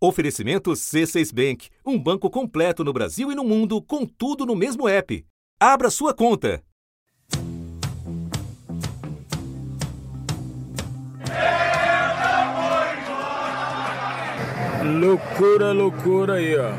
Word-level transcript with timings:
Oferecimento 0.00 0.70
C6 0.70 1.34
Bank, 1.34 1.68
um 1.84 1.98
banco 1.98 2.30
completo 2.30 2.84
no 2.84 2.92
Brasil 2.92 3.32
e 3.32 3.34
no 3.34 3.42
mundo, 3.42 3.82
com 3.82 4.06
tudo 4.06 4.46
no 4.46 4.54
mesmo 4.54 4.88
app. 4.88 5.26
Abra 5.58 5.90
sua 5.90 6.14
conta. 6.14 6.62
Loucura, 14.84 15.72
loucura 15.72 16.34
aí, 16.34 16.56
ó. 16.56 16.72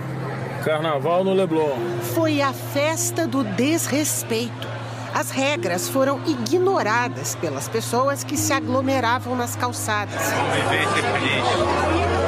Carnaval 0.63 1.25
no 1.25 1.33
Leblon. 1.33 1.77
Foi 2.15 2.41
a 2.41 2.53
festa 2.53 3.27
do 3.27 3.43
desrespeito. 3.43 4.67
As 5.13 5.29
regras 5.29 5.89
foram 5.89 6.21
ignoradas 6.25 7.35
pelas 7.35 7.67
pessoas 7.67 8.23
que 8.23 8.37
se 8.37 8.53
aglomeravam 8.53 9.35
nas 9.35 9.57
calçadas. 9.57 10.21
Vamos 10.31 10.53
viver 10.53 12.18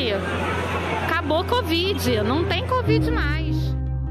aqui. 0.00 0.12
Acabou 1.04 1.44
Covid, 1.44 2.22
não 2.22 2.44
tem 2.44 2.66
Covid 2.66 3.10
mais. 3.10 3.56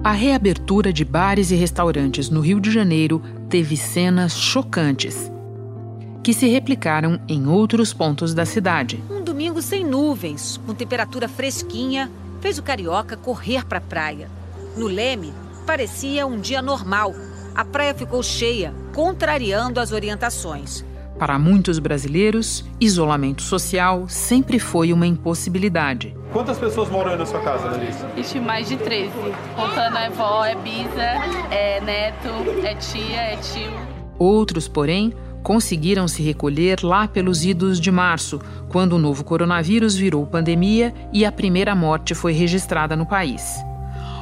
A 0.03 0.11
reabertura 0.11 0.93
de 0.93 1.03
bares 1.03 1.51
e 1.51 1.55
restaurantes 1.55 2.29
no 2.29 2.39
Rio 2.39 2.59
de 2.59 2.71
Janeiro 2.71 3.21
teve 3.49 3.75
cenas 3.75 4.33
chocantes 4.33 5.31
que 6.23 6.33
se 6.33 6.47
replicaram 6.47 7.19
em 7.27 7.47
outros 7.47 7.93
pontos 7.93 8.33
da 8.33 8.45
cidade. 8.45 9.01
Um 9.09 9.23
domingo 9.23 9.61
sem 9.61 9.85
nuvens, 9.85 10.59
com 10.65 10.73
temperatura 10.73 11.27
fresquinha, 11.27 12.11
fez 12.41 12.59
o 12.59 12.63
carioca 12.63 13.17
correr 13.17 13.65
para 13.65 13.77
a 13.77 13.81
praia. 13.81 14.29
No 14.77 14.87
Leme, 14.87 15.33
parecia 15.65 16.27
um 16.27 16.39
dia 16.39 16.61
normal. 16.61 17.15
A 17.55 17.65
praia 17.65 17.95
ficou 17.95 18.21
cheia, 18.21 18.73
contrariando 18.93 19.79
as 19.79 19.91
orientações. 19.91 20.83
Para 21.19 21.37
muitos 21.37 21.79
brasileiros, 21.79 22.63
isolamento 22.79 23.41
social 23.41 24.05
sempre 24.07 24.57
foi 24.57 24.93
uma 24.93 25.05
impossibilidade. 25.05 26.15
Quantas 26.31 26.57
pessoas 26.57 26.89
moram 26.89 27.17
na 27.17 27.25
sua 27.25 27.41
casa, 27.41 27.71
Larissa? 27.71 28.09
Ixi, 28.15 28.39
mais 28.39 28.69
de 28.69 28.77
13. 28.77 29.11
Contando 29.53 29.97
é 29.97 30.09
vó, 30.11 30.45
é 30.45 30.55
bisa, 30.55 31.03
é 31.51 31.81
neto, 31.81 32.29
é 32.63 32.73
tia, 32.75 33.21
é 33.33 33.35
tio. 33.35 33.69
Outros, 34.17 34.69
porém, 34.69 35.13
conseguiram 35.43 36.07
se 36.07 36.23
recolher 36.23 36.79
lá 36.83 37.05
pelos 37.05 37.43
idos 37.43 37.81
de 37.81 37.91
março, 37.91 38.39
quando 38.69 38.93
o 38.93 38.99
novo 38.99 39.25
coronavírus 39.25 39.97
virou 39.97 40.25
pandemia 40.25 40.93
e 41.11 41.25
a 41.25 41.31
primeira 41.33 41.75
morte 41.75 42.15
foi 42.15 42.31
registrada 42.31 42.95
no 42.95 43.05
país. 43.05 43.43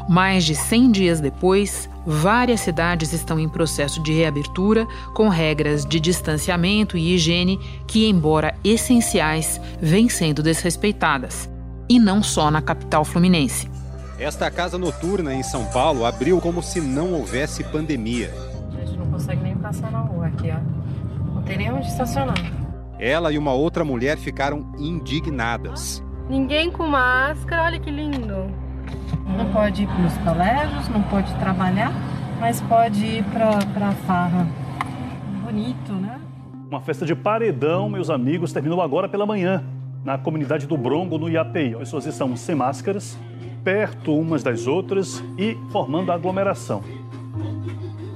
Mais 0.09 0.43
de 0.43 0.55
100 0.55 0.91
dias 0.91 1.21
depois, 1.21 1.87
várias 2.07 2.61
cidades 2.61 3.11
estão 3.11 3.37
em 3.37 3.49
processo 3.49 4.01
de 4.01 4.13
reabertura, 4.13 4.87
com 5.13 5.27
regras 5.27 5.85
de 5.85 5.99
distanciamento 5.99 6.97
e 6.97 7.13
higiene 7.13 7.59
que, 7.85 8.07
embora 8.07 8.55
essenciais, 8.63 9.59
vêm 9.81 10.07
sendo 10.07 10.41
desrespeitadas. 10.41 11.49
E 11.89 11.99
não 11.99 12.23
só 12.23 12.49
na 12.49 12.61
capital 12.61 13.03
fluminense. 13.03 13.69
Esta 14.17 14.49
casa 14.49 14.77
noturna 14.77 15.33
em 15.33 15.43
São 15.43 15.65
Paulo 15.65 16.05
abriu 16.05 16.39
como 16.39 16.63
se 16.63 16.79
não 16.79 17.11
houvesse 17.11 17.61
pandemia. 17.65 18.33
A 18.71 18.85
gente 18.85 18.97
não 18.97 19.07
consegue 19.07 19.43
nem 19.43 19.55
passar 19.57 19.91
na 19.91 19.99
rua 19.99 20.27
aqui, 20.27 20.49
ó. 20.49 21.33
Não 21.35 21.43
tem 21.43 21.57
nem 21.57 21.71
onde 21.71 21.87
estacionar. 21.87 22.37
Ela 22.97 23.31
e 23.33 23.37
uma 23.37 23.53
outra 23.53 23.83
mulher 23.83 24.17
ficaram 24.17 24.73
indignadas. 24.79 26.01
Ninguém 26.29 26.71
com 26.71 26.87
máscara, 26.87 27.63
olha 27.63 27.79
que 27.79 27.91
lindo. 27.91 28.66
Não 29.37 29.51
pode 29.51 29.83
ir 29.83 29.87
para 29.87 30.05
os 30.05 30.17
colégios, 30.17 30.89
não 30.89 31.01
pode 31.03 31.33
trabalhar, 31.35 31.91
mas 32.39 32.61
pode 32.61 33.05
ir 33.05 33.23
para 33.25 33.87
a 33.87 33.91
farra. 33.91 34.47
Bonito, 35.43 35.93
né? 35.93 36.19
Uma 36.69 36.81
festa 36.81 37.05
de 37.05 37.15
paredão, 37.15 37.89
meus 37.89 38.09
amigos, 38.09 38.51
terminou 38.51 38.81
agora 38.81 39.07
pela 39.07 39.25
manhã, 39.25 39.63
na 40.03 40.17
comunidade 40.17 40.67
do 40.67 40.77
Brongo, 40.77 41.17
no 41.17 41.29
IAPI. 41.29 41.73
As 41.73 41.79
pessoas 41.79 42.05
estão 42.05 42.35
sem 42.35 42.55
máscaras, 42.55 43.17
perto 43.63 44.17
umas 44.17 44.43
das 44.43 44.67
outras 44.67 45.23
e 45.37 45.57
formando 45.71 46.11
aglomeração. 46.11 46.83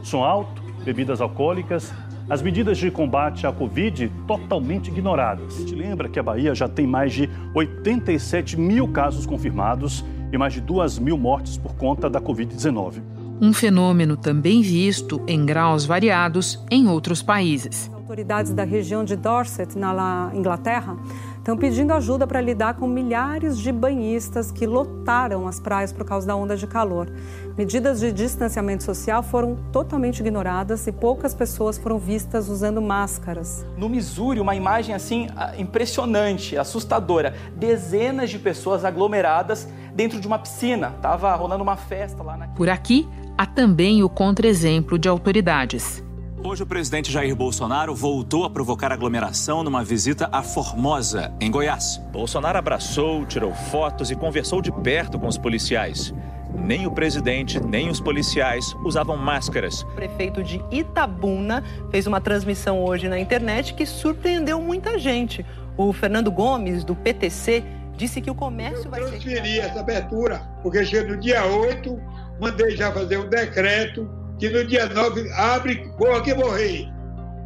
Som 0.03 0.23
alto, 0.23 0.61
bebidas 0.83 1.21
alcoólicas, 1.21 1.93
as 2.29 2.41
medidas 2.41 2.77
de 2.77 2.89
combate 2.89 3.45
à 3.45 3.51
Covid 3.51 4.09
totalmente 4.25 4.89
ignoradas. 4.89 5.57
A 5.57 5.59
gente 5.59 5.75
lembra 5.75 6.07
que 6.07 6.17
a 6.17 6.23
Bahia 6.23 6.55
já 6.55 6.67
tem 6.67 6.87
mais 6.87 7.13
de 7.13 7.29
87 7.53 8.57
mil 8.57 8.87
casos 8.87 9.25
confirmados 9.25 10.03
e 10.31 10.37
mais 10.37 10.53
de 10.53 10.61
2 10.61 10.99
mil 10.99 11.17
mortes 11.17 11.57
por 11.57 11.75
conta 11.75 12.09
da 12.09 12.21
Covid-19. 12.21 13.01
Um 13.41 13.53
fenômeno 13.53 14.15
também 14.15 14.61
visto 14.61 15.21
em 15.27 15.45
graus 15.45 15.83
variados 15.83 16.63
em 16.69 16.87
outros 16.87 17.23
países. 17.23 17.89
Autoridades 17.93 18.53
da 18.53 18.63
região 18.63 19.03
de 19.03 19.15
Dorset, 19.15 19.77
na 19.77 20.31
Inglaterra, 20.33 20.95
estão 21.41 21.57
pedindo 21.57 21.91
ajuda 21.91 22.27
para 22.27 22.39
lidar 22.39 22.75
com 22.75 22.87
milhares 22.87 23.57
de 23.57 23.71
banhistas 23.71 24.51
que 24.51 24.67
lotaram 24.67 25.47
as 25.47 25.59
praias 25.59 25.91
por 25.91 26.05
causa 26.05 26.27
da 26.27 26.35
onda 26.35 26.55
de 26.55 26.67
calor. 26.67 27.11
Medidas 27.57 27.99
de 27.99 28.11
distanciamento 28.11 28.83
social 28.83 29.23
foram 29.23 29.57
totalmente 29.71 30.19
ignoradas 30.19 30.85
e 30.85 30.91
poucas 30.91 31.33
pessoas 31.33 31.79
foram 31.79 31.97
vistas 31.97 32.47
usando 32.47 32.79
máscaras. 32.79 33.65
No 33.75 33.89
Missouri, 33.89 34.39
uma 34.39 34.55
imagem 34.55 34.93
assim 34.93 35.27
impressionante, 35.57 36.55
assustadora. 36.55 37.33
Dezenas 37.55 38.29
de 38.29 38.37
pessoas 38.37 38.85
aglomeradas 38.85 39.67
dentro 39.95 40.19
de 40.21 40.27
uma 40.27 40.37
piscina. 40.37 40.93
Tava 41.01 41.33
rolando 41.33 41.63
uma 41.63 41.75
festa 41.75 42.21
lá 42.21 42.37
na. 42.37 42.49
Por 42.49 42.69
aqui, 42.69 43.09
há 43.35 43.47
também 43.47 44.03
o 44.03 44.09
contra-exemplo 44.09 44.99
de 44.99 45.09
autoridades. 45.09 46.03
Hoje 46.43 46.63
o 46.63 46.65
presidente 46.65 47.11
Jair 47.11 47.35
Bolsonaro 47.35 47.93
voltou 47.93 48.43
a 48.45 48.49
provocar 48.49 48.91
aglomeração 48.91 49.63
numa 49.63 49.83
visita 49.83 50.27
a 50.31 50.41
Formosa, 50.41 51.31
em 51.39 51.51
Goiás. 51.51 51.97
Bolsonaro 52.11 52.57
abraçou, 52.57 53.23
tirou 53.27 53.53
fotos 53.53 54.09
e 54.09 54.15
conversou 54.15 54.59
de 54.59 54.71
perto 54.71 55.19
com 55.19 55.27
os 55.27 55.37
policiais. 55.37 56.11
Nem 56.51 56.87
o 56.87 56.91
presidente, 56.91 57.63
nem 57.63 57.89
os 57.89 57.99
policiais 57.99 58.73
usavam 58.83 59.15
máscaras. 59.17 59.83
O 59.83 59.91
prefeito 59.91 60.43
de 60.43 60.59
Itabuna 60.71 61.63
fez 61.91 62.07
uma 62.07 62.19
transmissão 62.19 62.83
hoje 62.83 63.07
na 63.07 63.19
internet 63.19 63.75
que 63.75 63.85
surpreendeu 63.85 64.59
muita 64.59 64.97
gente. 64.97 65.45
O 65.77 65.93
Fernando 65.93 66.31
Gomes, 66.31 66.83
do 66.83 66.95
PTC, 66.95 67.63
disse 67.95 68.19
que 68.19 68.31
o 68.31 68.35
comércio 68.35 68.89
vai 68.89 69.03
ser. 69.03 69.09
transferi 69.11 69.59
essa 69.59 69.79
abertura, 69.79 70.39
porque 70.63 70.83
chega 70.83 71.13
no 71.13 71.21
dia 71.21 71.45
8, 71.45 72.01
mandei 72.41 72.75
já 72.75 72.91
fazer 72.91 73.19
um 73.19 73.29
decreto 73.29 74.20
que 74.41 74.49
no 74.49 74.65
dia 74.65 74.89
9 74.89 75.31
abre, 75.33 75.87
boa 75.99 76.19
que 76.19 76.33
morrer. 76.33 76.89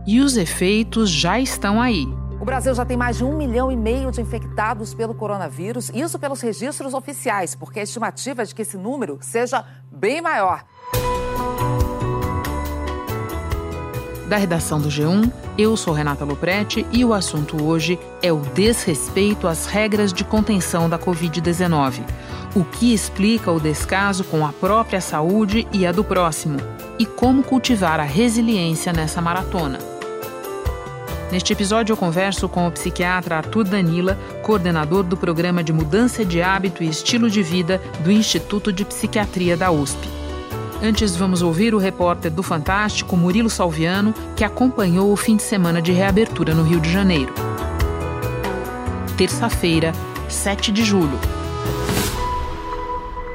E 0.08 0.22
os 0.22 0.38
efeitos 0.38 1.10
já 1.10 1.38
estão 1.38 1.82
aí. 1.82 2.08
O 2.40 2.46
Brasil 2.46 2.74
já 2.74 2.86
tem 2.86 2.96
mais 2.96 3.18
de 3.18 3.26
um 3.26 3.36
milhão 3.36 3.70
e 3.70 3.76
meio 3.76 4.12
de 4.12 4.22
infectados 4.22 4.94
pelo 4.94 5.14
coronavírus, 5.14 5.92
isso 5.94 6.18
pelos 6.18 6.40
registros 6.40 6.94
oficiais, 6.94 7.54
porque 7.54 7.82
a 7.82 7.84
estimativa 7.84 8.44
é 8.44 8.46
de 8.46 8.56
que 8.56 8.62
esse 8.62 8.78
número 8.78 9.18
seja 9.20 9.66
bem 9.92 10.22
maior. 10.22 10.64
Da 14.30 14.38
redação 14.38 14.80
do 14.80 14.88
G1, 14.88 15.30
eu 15.58 15.76
sou 15.76 15.94
Renata 15.94 16.24
Loprete 16.24 16.86
e 16.94 17.04
o 17.04 17.14
assunto 17.14 17.62
hoje 17.62 18.00
é 18.24 18.32
o 18.32 18.40
desrespeito 18.40 19.50
às 19.50 19.66
regras 19.66 20.14
de 20.14 20.24
contenção 20.24 20.90
da 20.90 20.98
Covid-19. 20.98 22.04
O 22.56 22.64
que 22.64 22.94
explica 22.94 23.52
o 23.52 23.60
descaso 23.60 24.24
com 24.24 24.46
a 24.46 24.54
própria 24.54 25.02
saúde 25.02 25.68
e 25.74 25.86
a 25.86 25.92
do 25.92 26.06
próximo? 26.06 26.58
E 26.98 27.06
como 27.06 27.44
cultivar 27.44 28.00
a 28.00 28.04
resiliência 28.04 28.94
nessa 28.94 29.22
maratona? 29.22 29.80
Neste 31.30 31.52
episódio, 31.52 31.92
eu 31.92 31.98
converso 31.98 32.48
com 32.48 32.66
o 32.66 32.72
psiquiatra 32.72 33.38
Arthur 33.38 33.66
Danila, 33.66 34.18
coordenador 34.42 35.04
do 35.04 35.18
programa 35.18 35.62
de 35.62 35.74
mudança 35.74 36.24
de 36.24 36.42
hábito 36.42 36.84
e 36.84 36.88
estilo 36.88 37.30
de 37.30 37.44
vida 37.44 37.82
do 38.00 38.12
Instituto 38.12 38.72
de 38.72 38.86
Psiquiatria 38.86 39.58
da 39.58 39.72
USP. 39.72 40.08
Antes, 40.82 41.16
vamos 41.16 41.42
ouvir 41.42 41.74
o 41.74 41.80
repórter 41.80 42.32
do 42.32 42.44
Fantástico, 42.44 43.18
Murilo 43.18 43.50
Salviano, 43.50 44.14
que 44.36 44.44
acompanhou 44.44 45.12
o 45.12 45.18
fim 45.18 45.36
de 45.36 45.44
semana 45.44 45.82
de 45.82 45.92
reabertura 45.92 46.54
no 46.54 46.64
Rio 46.64 46.80
de 46.80 46.92
Janeiro. 46.92 47.34
Terça-feira, 49.18 49.92
7 50.30 50.72
de 50.72 50.84
julho. 50.84 51.35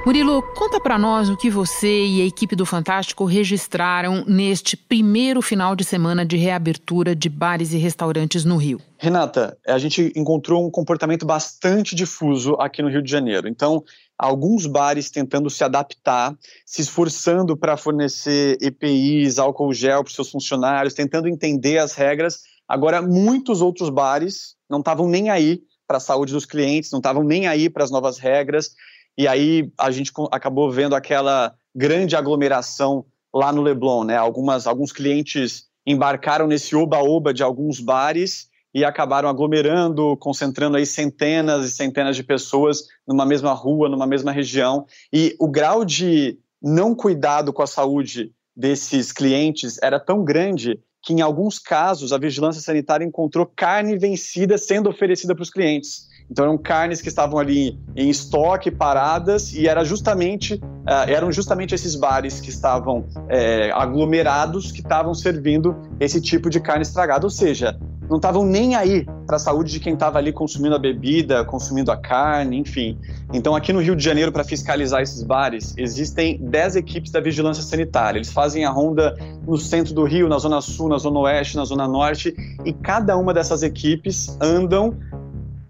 Murilo, 0.04 0.42
conta 0.54 0.80
para 0.80 0.98
nós 0.98 1.28
o 1.28 1.36
que 1.36 1.50
você 1.50 2.06
e 2.06 2.22
a 2.22 2.24
equipe 2.24 2.56
do 2.56 2.64
Fantástico 2.64 3.26
registraram 3.26 4.24
neste 4.26 4.74
primeiro 4.74 5.42
final 5.42 5.76
de 5.76 5.84
semana 5.84 6.24
de 6.24 6.38
reabertura 6.38 7.14
de 7.14 7.28
bares 7.28 7.74
e 7.74 7.76
restaurantes 7.76 8.42
no 8.42 8.56
Rio. 8.56 8.80
Renata, 8.96 9.58
a 9.66 9.76
gente 9.76 10.10
encontrou 10.16 10.66
um 10.66 10.70
comportamento 10.70 11.26
bastante 11.26 11.94
difuso 11.94 12.54
aqui 12.54 12.80
no 12.80 12.88
Rio 12.88 13.02
de 13.02 13.10
Janeiro. 13.10 13.46
Então, 13.46 13.84
alguns 14.16 14.64
bares 14.64 15.10
tentando 15.10 15.50
se 15.50 15.62
adaptar, 15.62 16.34
se 16.64 16.80
esforçando 16.80 17.54
para 17.54 17.76
fornecer 17.76 18.56
EPIs, 18.62 19.38
álcool 19.38 19.74
gel 19.74 20.02
para 20.02 20.14
seus 20.14 20.30
funcionários, 20.30 20.94
tentando 20.94 21.28
entender 21.28 21.76
as 21.76 21.92
regras. 21.92 22.40
Agora, 22.66 23.02
muitos 23.02 23.60
outros 23.60 23.90
bares 23.90 24.56
não 24.68 24.78
estavam 24.78 25.06
nem 25.06 25.28
aí 25.28 25.60
para 25.86 25.98
a 25.98 26.00
saúde 26.00 26.32
dos 26.32 26.46
clientes, 26.46 26.90
não 26.90 27.00
estavam 27.00 27.22
nem 27.22 27.46
aí 27.46 27.68
para 27.68 27.84
as 27.84 27.90
novas 27.90 28.18
regras 28.18 28.70
e 29.16 29.28
aí 29.28 29.70
a 29.78 29.90
gente 29.90 30.12
acabou 30.30 30.70
vendo 30.70 30.94
aquela 30.94 31.54
grande 31.74 32.16
aglomeração 32.16 33.04
lá 33.34 33.52
no 33.52 33.62
Leblon, 33.62 34.04
né? 34.04 34.16
Algumas, 34.16 34.66
alguns 34.66 34.92
clientes 34.92 35.64
embarcaram 35.86 36.46
nesse 36.46 36.74
oba-oba 36.74 37.32
de 37.32 37.42
alguns 37.42 37.80
bares 37.80 38.48
e 38.72 38.84
acabaram 38.84 39.28
aglomerando, 39.28 40.16
concentrando 40.18 40.76
aí 40.76 40.86
centenas 40.86 41.66
e 41.66 41.70
centenas 41.70 42.14
de 42.14 42.22
pessoas 42.22 42.84
numa 43.06 43.26
mesma 43.26 43.52
rua, 43.52 43.88
numa 43.88 44.06
mesma 44.06 44.30
região. 44.30 44.86
E 45.12 45.34
o 45.40 45.48
grau 45.48 45.84
de 45.84 46.38
não 46.62 46.94
cuidado 46.94 47.52
com 47.52 47.62
a 47.62 47.66
saúde 47.66 48.32
desses 48.54 49.12
clientes 49.12 49.78
era 49.82 49.98
tão 49.98 50.24
grande 50.24 50.78
que, 51.02 51.14
em 51.14 51.20
alguns 51.20 51.58
casos, 51.58 52.12
a 52.12 52.18
vigilância 52.18 52.60
sanitária 52.60 53.04
encontrou 53.04 53.46
carne 53.46 53.96
vencida 53.98 54.58
sendo 54.58 54.90
oferecida 54.90 55.34
para 55.34 55.42
os 55.42 55.50
clientes. 55.50 56.09
Então 56.30 56.44
eram 56.44 56.56
carnes 56.56 57.02
que 57.02 57.08
estavam 57.08 57.38
ali 57.38 57.78
em 57.96 58.08
estoque, 58.08 58.70
paradas, 58.70 59.52
e 59.52 59.66
era 59.66 59.84
justamente, 59.84 60.54
uh, 60.54 61.08
eram 61.08 61.32
justamente 61.32 61.74
esses 61.74 61.96
bares 61.96 62.40
que 62.40 62.50
estavam 62.50 63.04
é, 63.28 63.72
aglomerados 63.72 64.70
que 64.70 64.80
estavam 64.80 65.12
servindo 65.12 65.76
esse 65.98 66.20
tipo 66.20 66.48
de 66.48 66.60
carne 66.60 66.82
estragada. 66.82 67.26
Ou 67.26 67.30
seja, 67.30 67.76
não 68.10 68.16
estavam 68.16 68.44
nem 68.44 68.74
aí 68.74 69.06
para 69.24 69.36
a 69.36 69.38
saúde 69.38 69.70
de 69.70 69.78
quem 69.78 69.94
estava 69.94 70.18
ali 70.18 70.32
consumindo 70.32 70.74
a 70.74 70.78
bebida, 70.80 71.44
consumindo 71.44 71.92
a 71.92 71.96
carne, 71.96 72.58
enfim. 72.58 72.98
Então, 73.32 73.54
aqui 73.54 73.72
no 73.72 73.80
Rio 73.80 73.94
de 73.94 74.02
Janeiro, 74.02 74.32
para 74.32 74.42
fiscalizar 74.42 75.00
esses 75.00 75.22
bares, 75.22 75.74
existem 75.76 76.36
10 76.42 76.74
equipes 76.74 77.12
da 77.12 77.20
vigilância 77.20 77.62
sanitária. 77.62 78.18
Eles 78.18 78.32
fazem 78.32 78.64
a 78.64 78.70
ronda 78.70 79.16
no 79.46 79.56
centro 79.56 79.94
do 79.94 80.02
Rio, 80.02 80.28
na 80.28 80.38
Zona 80.38 80.60
Sul, 80.60 80.88
na 80.88 80.98
Zona 80.98 81.20
Oeste, 81.20 81.56
na 81.56 81.64
Zona 81.64 81.86
Norte, 81.86 82.34
e 82.64 82.72
cada 82.72 83.16
uma 83.16 83.32
dessas 83.32 83.62
equipes 83.62 84.36
andam 84.40 84.96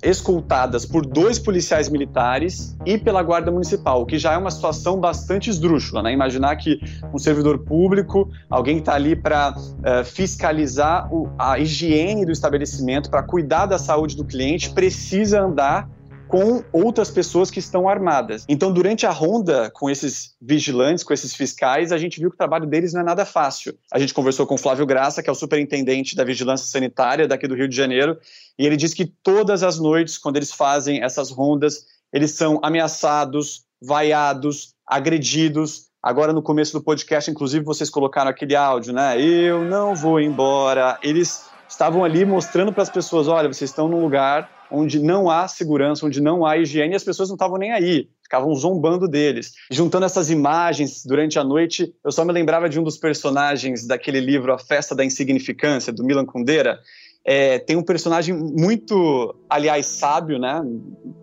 escoltadas 0.03 0.87
por 0.87 1.05
dois 1.05 1.39
policiais 1.39 1.89
militares 1.89 2.77
e 2.87 2.97
pela 2.97 3.23
Guarda 3.23 3.51
Municipal, 3.51 4.03
o 4.03 4.07
que 4.07 4.19
já 4.19 4.33
é 4.33 4.37
uma 4.37 4.51
situação 4.51 4.99
bastante 4.99 5.51
esdrúxula, 5.51 6.03
né? 6.03 6.13
Imaginar 6.13 6.57
que 6.57 6.81
um 7.13 7.19
servidor 7.19 7.59
público, 7.59 8.31
alguém 8.49 8.77
que 8.77 8.83
está 8.83 8.95
ali 8.95 9.15
para 9.15 9.55
uh, 9.57 9.77
eh, 9.85 10.05
fiscalizar 10.05 11.13
o, 11.13 11.31
a 11.39 11.59
higiene 11.59 12.25
do 12.25 12.33
estabelecimento, 12.33 13.11
para 13.11 13.23
cuidar 13.23 13.67
da 13.67 13.79
saúde 13.79 14.17
do 14.17 14.25
cliente, 14.25 14.71
precisa 14.71 15.43
andar 15.43 15.89
com 16.31 16.63
outras 16.73 17.11
pessoas 17.11 17.51
que 17.51 17.59
estão 17.59 17.89
armadas. 17.89 18.45
Então, 18.49 18.73
durante 18.73 19.05
a 19.05 19.11
ronda 19.11 19.69
com 19.69 19.91
esses 19.91 20.37
vigilantes, 20.41 21.03
com 21.03 21.13
esses 21.13 21.35
fiscais, 21.35 21.91
a 21.91 21.99
gente 21.99 22.21
viu 22.21 22.31
que 22.31 22.37
o 22.37 22.39
trabalho 22.39 22.67
deles 22.67 22.93
não 22.93 23.01
é 23.01 23.05
nada 23.05 23.25
fácil. 23.25 23.77
A 23.93 23.99
gente 23.99 24.15
conversou 24.15 24.47
com 24.47 24.55
o 24.55 24.59
Flávio 24.59 24.87
Graça, 24.87 25.25
que 25.25 25.29
é 25.29 25.33
o 25.33 25.35
superintendente 25.35 26.15
da 26.15 26.23
Vigilância 26.23 26.69
Sanitária 26.69 27.27
daqui 27.27 27.49
do 27.49 27.57
Rio 27.57 27.67
de 27.67 27.75
Janeiro, 27.75 28.17
e 28.57 28.65
ele 28.65 28.77
disse 28.77 28.95
que 28.95 29.07
todas 29.07 29.65
as 29.65 29.81
noites, 29.81 30.19
quando 30.19 30.37
eles 30.37 30.53
fazem 30.53 31.03
essas 31.03 31.33
rondas, 31.33 31.85
eles 32.13 32.31
são 32.31 32.61
ameaçados, 32.63 33.65
vaiados, 33.83 34.73
agredidos. 34.87 35.87
Agora, 36.01 36.33
no 36.33 36.43
começo 36.43 36.73
do 36.75 36.85
podcast, 36.85 37.29
inclusive, 37.29 37.65
vocês 37.65 37.91
colocaram 37.91 38.31
aquele 38.31 38.55
áudio, 38.55 38.93
né? 38.93 39.21
Eu 39.21 39.65
não 39.65 39.97
vou 39.97 40.21
embora. 40.21 40.97
Eles 41.03 41.47
estavam 41.69 42.05
ali 42.05 42.25
mostrando 42.25 42.73
para 42.73 42.85
as 42.85 42.91
pessoas: 42.91 43.27
olha, 43.27 43.53
vocês 43.53 43.69
estão 43.69 43.89
num 43.89 44.01
lugar 44.01 44.60
onde 44.71 44.99
não 44.99 45.31
há 45.31 45.49
segurança, 45.49 46.07
onde 46.07 46.21
não 46.21 46.45
há 46.45 46.57
higiene, 46.57 46.93
e 46.93 46.97
as 46.97 47.05
pessoas 47.05 47.29
não 47.29 47.37
estavam 47.37 47.59
nem 47.59 47.73
aí, 47.73 48.09
ficavam 48.23 48.55
zombando 48.55 49.09
deles. 49.09 49.53
Juntando 49.71 50.07
essas 50.07 50.31
imagens 50.31 51.05
durante 51.05 51.39
a 51.39 51.45
noite, 51.45 51.93
eu 52.05 52.13
só 52.13 52.25
me 52.25 52.33
lembrava 52.33 52.69
de 52.69 52.79
um 52.79 52.83
dos 52.83 52.97
personagens 52.97 53.87
daquele 53.87 54.21
livro 54.21 54.53
A 54.53 54.59
Festa 54.59 54.95
da 54.95 55.05
Insignificância, 55.05 55.93
do 55.93 56.05
Milan 56.05 56.25
Kundera. 56.25 56.79
É, 57.25 57.59
tem 57.59 57.77
um 57.77 57.83
personagem 57.83 58.35
muito, 58.35 59.35
aliás, 59.49 59.85
sábio, 59.87 60.39
né? 60.39 60.63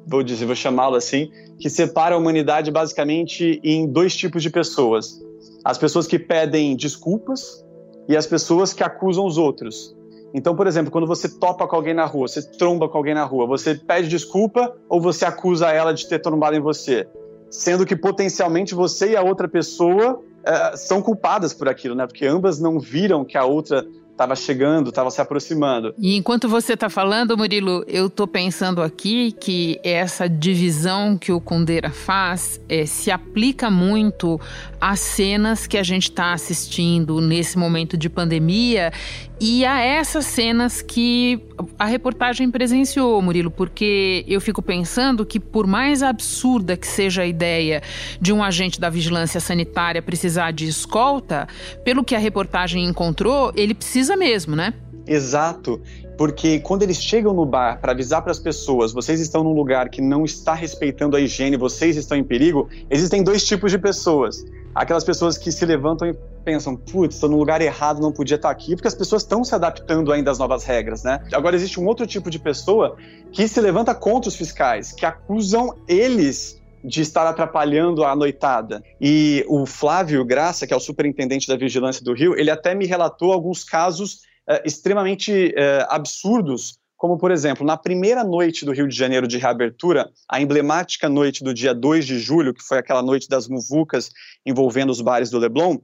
Vou 0.05 0.21
dizer, 0.21 0.45
vou 0.45 0.55
chamá-lo 0.55 0.95
assim, 0.95 1.31
que 1.59 1.69
separa 1.69 2.13
a 2.13 2.17
humanidade 2.17 2.69
basicamente 2.69 3.59
em 3.63 3.88
dois 3.91 4.15
tipos 4.15 4.43
de 4.43 4.50
pessoas: 4.50 5.19
as 5.65 5.77
pessoas 5.77 6.05
que 6.05 6.19
pedem 6.19 6.75
desculpas 6.75 7.65
e 8.07 8.15
as 8.15 8.27
pessoas 8.27 8.73
que 8.73 8.83
acusam 8.83 9.25
os 9.25 9.38
outros. 9.38 9.96
Então, 10.33 10.56
por 10.56 10.68
exemplo, 10.68 10.91
quando 10.91 11.07
você 11.07 11.29
topa 11.29 11.68
com 11.68 11.75
alguém 11.75 11.94
na 11.94 12.06
rua, 12.06 12.27
você 12.27 12.41
tromba 12.41 12.89
com 12.89 12.97
alguém 12.97 13.13
na 13.13 13.24
rua, 13.24 13.47
você 13.47 13.75
pede 13.75 14.07
desculpa 14.07 14.75
ou 14.89 15.00
você 15.00 15.25
acusa 15.25 15.71
ela 15.71 15.94
de 15.94 16.07
ter 16.07 16.19
trombado 16.19 16.56
em 16.56 16.59
você? 16.59 17.07
Sendo 17.50 17.85
que 17.85 17.95
potencialmente 17.95 18.75
você 18.75 19.12
e 19.12 19.15
a 19.15 19.21
outra 19.21 19.47
pessoa 19.47 20.21
é, 20.44 20.75
são 20.75 21.01
culpadas 21.01 21.53
por 21.53 21.69
aquilo, 21.69 21.95
né? 21.95 22.06
Porque 22.06 22.25
ambas 22.25 22.59
não 22.59 22.79
viram 22.79 23.24
que 23.24 23.38
a 23.38 23.45
outra 23.45 23.85
estava 24.17 24.35
chegando, 24.35 24.89
estava 24.89 25.11
se 25.11 25.21
aproximando. 25.21 25.93
E 25.97 26.17
enquanto 26.17 26.49
você 26.49 26.73
está 26.73 26.89
falando, 26.89 27.37
Murilo, 27.37 27.85
eu 27.87 28.07
estou 28.07 28.27
pensando 28.27 28.81
aqui 28.81 29.31
que 29.31 29.79
essa 29.83 30.27
divisão 30.27 31.15
que 31.15 31.31
o 31.31 31.39
Kundera 31.39 31.91
faz 31.91 32.59
é, 32.67 32.87
se 32.87 33.11
aplica 33.11 33.69
muito 33.69 34.41
às 34.81 34.99
cenas 34.99 35.67
que 35.67 35.77
a 35.77 35.83
gente 35.83 36.09
está 36.09 36.33
assistindo 36.33 37.21
nesse 37.21 37.59
momento 37.59 37.95
de 37.95 38.09
pandemia 38.09 38.91
e 39.39 39.63
a 39.65 39.79
essas 39.79 40.25
cenas 40.25 40.81
que 40.81 41.39
a 41.77 41.85
reportagem 41.85 42.49
presenciou, 42.49 43.21
Murilo, 43.21 43.51
porque 43.51 44.25
eu 44.27 44.41
fico 44.41 44.61
pensando 44.63 45.23
que, 45.25 45.39
por 45.39 45.67
mais 45.67 46.01
absurda 46.01 46.75
que 46.75 46.87
seja 46.87 47.21
a 47.21 47.27
ideia 47.27 47.83
de 48.19 48.33
um 48.33 48.43
agente 48.43 48.79
da 48.79 48.89
vigilância 48.89 49.39
sanitária 49.39 50.01
precisar 50.01 50.51
de 50.51 50.67
escolta, 50.67 51.47
pelo 51.83 52.03
que 52.03 52.15
a 52.15 52.19
reportagem 52.19 52.83
encontrou, 52.85 53.51
ele 53.55 53.75
precisa 53.75 54.06
mesmo, 54.15 54.56
né? 54.56 54.74
Exato, 55.06 55.81
porque 56.18 56.59
quando 56.59 56.83
eles 56.83 57.01
chegam 57.01 57.33
no 57.33 57.45
bar 57.45 57.80
para 57.80 57.92
avisar 57.92 58.21
para 58.21 58.31
as 58.31 58.39
pessoas, 58.39 58.92
vocês 58.92 59.19
estão 59.19 59.44
num 59.44 59.54
lugar 59.54 59.88
que 59.89 60.01
não 60.01 60.25
está 60.25 60.54
respeitando 60.54 61.15
a 61.15 61.21
higiene, 61.21 61.56
vocês 61.56 61.95
estão 61.95 62.18
em 62.18 62.24
perigo, 62.24 62.68
existem 62.89 63.24
dois 63.24 63.45
tipos 63.45 63.71
de 63.71 63.77
pessoas. 63.77 64.44
Aquelas 64.75 65.04
pessoas 65.04 65.38
que 65.38 65.51
se 65.51 65.65
levantam 65.65 66.07
e 66.07 66.13
pensam, 66.44 66.75
putz, 66.75 67.15
estou 67.15 67.30
no 67.30 67.38
lugar 67.38 67.62
errado, 67.62 68.01
não 68.01 68.12
podia 68.12 68.36
estar 68.36 68.50
aqui, 68.50 68.75
porque 68.75 68.88
as 68.88 68.95
pessoas 68.95 69.21
estão 69.21 69.44
se 69.44 69.54
adaptando 69.54 70.12
ainda 70.12 70.31
às 70.31 70.39
novas 70.39 70.63
regras, 70.63 71.03
né? 71.03 71.19
Agora 71.33 71.56
existe 71.56 71.80
um 71.80 71.86
outro 71.86 72.06
tipo 72.07 72.30
de 72.30 72.39
pessoa 72.39 72.95
que 73.31 73.48
se 73.48 73.60
levanta 73.62 73.94
contra 73.94 74.30
os 74.30 74.36
fiscais, 74.36 74.92
que 74.92 75.06
acusam 75.06 75.75
eles 75.88 76.56
de 76.83 77.01
estar 77.01 77.27
atrapalhando 77.27 78.03
a 78.03 78.15
noitada. 78.15 78.83
E 79.00 79.44
o 79.47 79.65
Flávio 79.65 80.24
Graça, 80.24 80.65
que 80.65 80.74
é 80.74 80.77
o 80.77 80.79
superintendente 80.79 81.47
da 81.47 81.57
Vigilância 81.57 82.03
do 82.03 82.13
Rio, 82.13 82.38
ele 82.38 82.51
até 82.51 82.74
me 82.74 82.85
relatou 82.85 83.31
alguns 83.31 83.63
casos 83.63 84.21
uh, 84.50 84.62
extremamente 84.65 85.53
uh, 85.57 85.88
absurdos 85.89 86.79
como, 86.97 87.15
por 87.15 87.29
exemplo, 87.29 87.63
na 87.63 87.77
primeira 87.77 88.24
noite 88.24 88.65
do 88.65 88.71
Rio 88.71 88.88
de 88.88 88.95
Janeiro 88.95 89.27
de 89.27 89.38
reabertura, 89.38 90.09
a 90.27 90.41
emblemática 90.41 91.07
noite 91.07 91.44
do 91.44 91.53
dia 91.53 91.71
2 91.71 92.03
de 92.03 92.18
julho, 92.18 92.56
que 92.56 92.63
foi 92.63 92.79
aquela 92.79 93.03
noite 93.03 93.29
das 93.29 93.47
muvucas 93.47 94.09
envolvendo 94.44 94.89
os 94.89 95.00
bares 95.00 95.29
do 95.29 95.38
Leblon, 95.38 95.77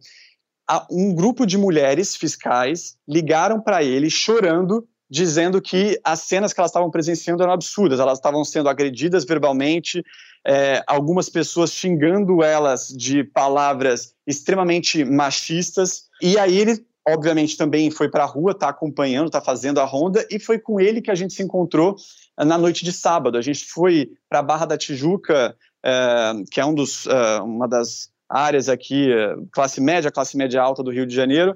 um 0.90 1.14
grupo 1.14 1.46
de 1.46 1.58
mulheres 1.58 2.16
fiscais 2.16 2.96
ligaram 3.08 3.62
para 3.62 3.84
ele 3.84 4.10
chorando, 4.10 4.88
dizendo 5.14 5.62
que 5.62 6.00
as 6.04 6.22
cenas 6.22 6.52
que 6.52 6.60
elas 6.60 6.72
estavam 6.72 6.90
presenciando 6.90 7.44
eram 7.44 7.54
absurdas, 7.54 8.00
elas 8.00 8.18
estavam 8.18 8.44
sendo 8.44 8.68
agredidas 8.68 9.24
verbalmente, 9.24 10.04
é, 10.44 10.84
algumas 10.88 11.30
pessoas 11.30 11.72
xingando 11.72 12.42
elas 12.42 12.88
de 12.88 13.24
palavras 13.24 14.16
extremamente 14.26 15.06
machistas, 15.06 16.06
e 16.20 16.36
aí 16.36 16.58
ele 16.58 16.84
obviamente 17.08 17.56
também 17.56 17.92
foi 17.92 18.10
para 18.10 18.24
a 18.24 18.26
rua, 18.26 18.54
está 18.54 18.70
acompanhando, 18.70 19.28
está 19.28 19.40
fazendo 19.40 19.80
a 19.80 19.86
ronda, 19.86 20.26
e 20.32 20.40
foi 20.40 20.58
com 20.58 20.80
ele 20.80 21.00
que 21.00 21.12
a 21.12 21.16
gente 21.16 21.36
se 21.36 21.44
encontrou 21.44 21.96
na 22.36 22.58
noite 22.58 22.84
de 22.84 22.92
sábado. 22.92 23.38
A 23.38 23.42
gente 23.42 23.66
foi 23.66 24.14
para 24.28 24.40
a 24.40 24.44
Barra 24.44 24.66
da 24.66 24.80
Tijuca, 24.80 25.56
é, 25.86 26.34
que 26.50 26.60
é 26.60 26.66
um 26.66 26.74
dos, 26.74 27.06
é, 27.06 27.40
uma 27.42 27.68
das 27.68 28.10
áreas 28.28 28.68
aqui, 28.68 29.10
classe 29.52 29.80
média, 29.80 30.10
classe 30.10 30.36
média 30.36 30.60
alta 30.60 30.82
do 30.82 30.90
Rio 30.90 31.06
de 31.06 31.14
Janeiro, 31.14 31.56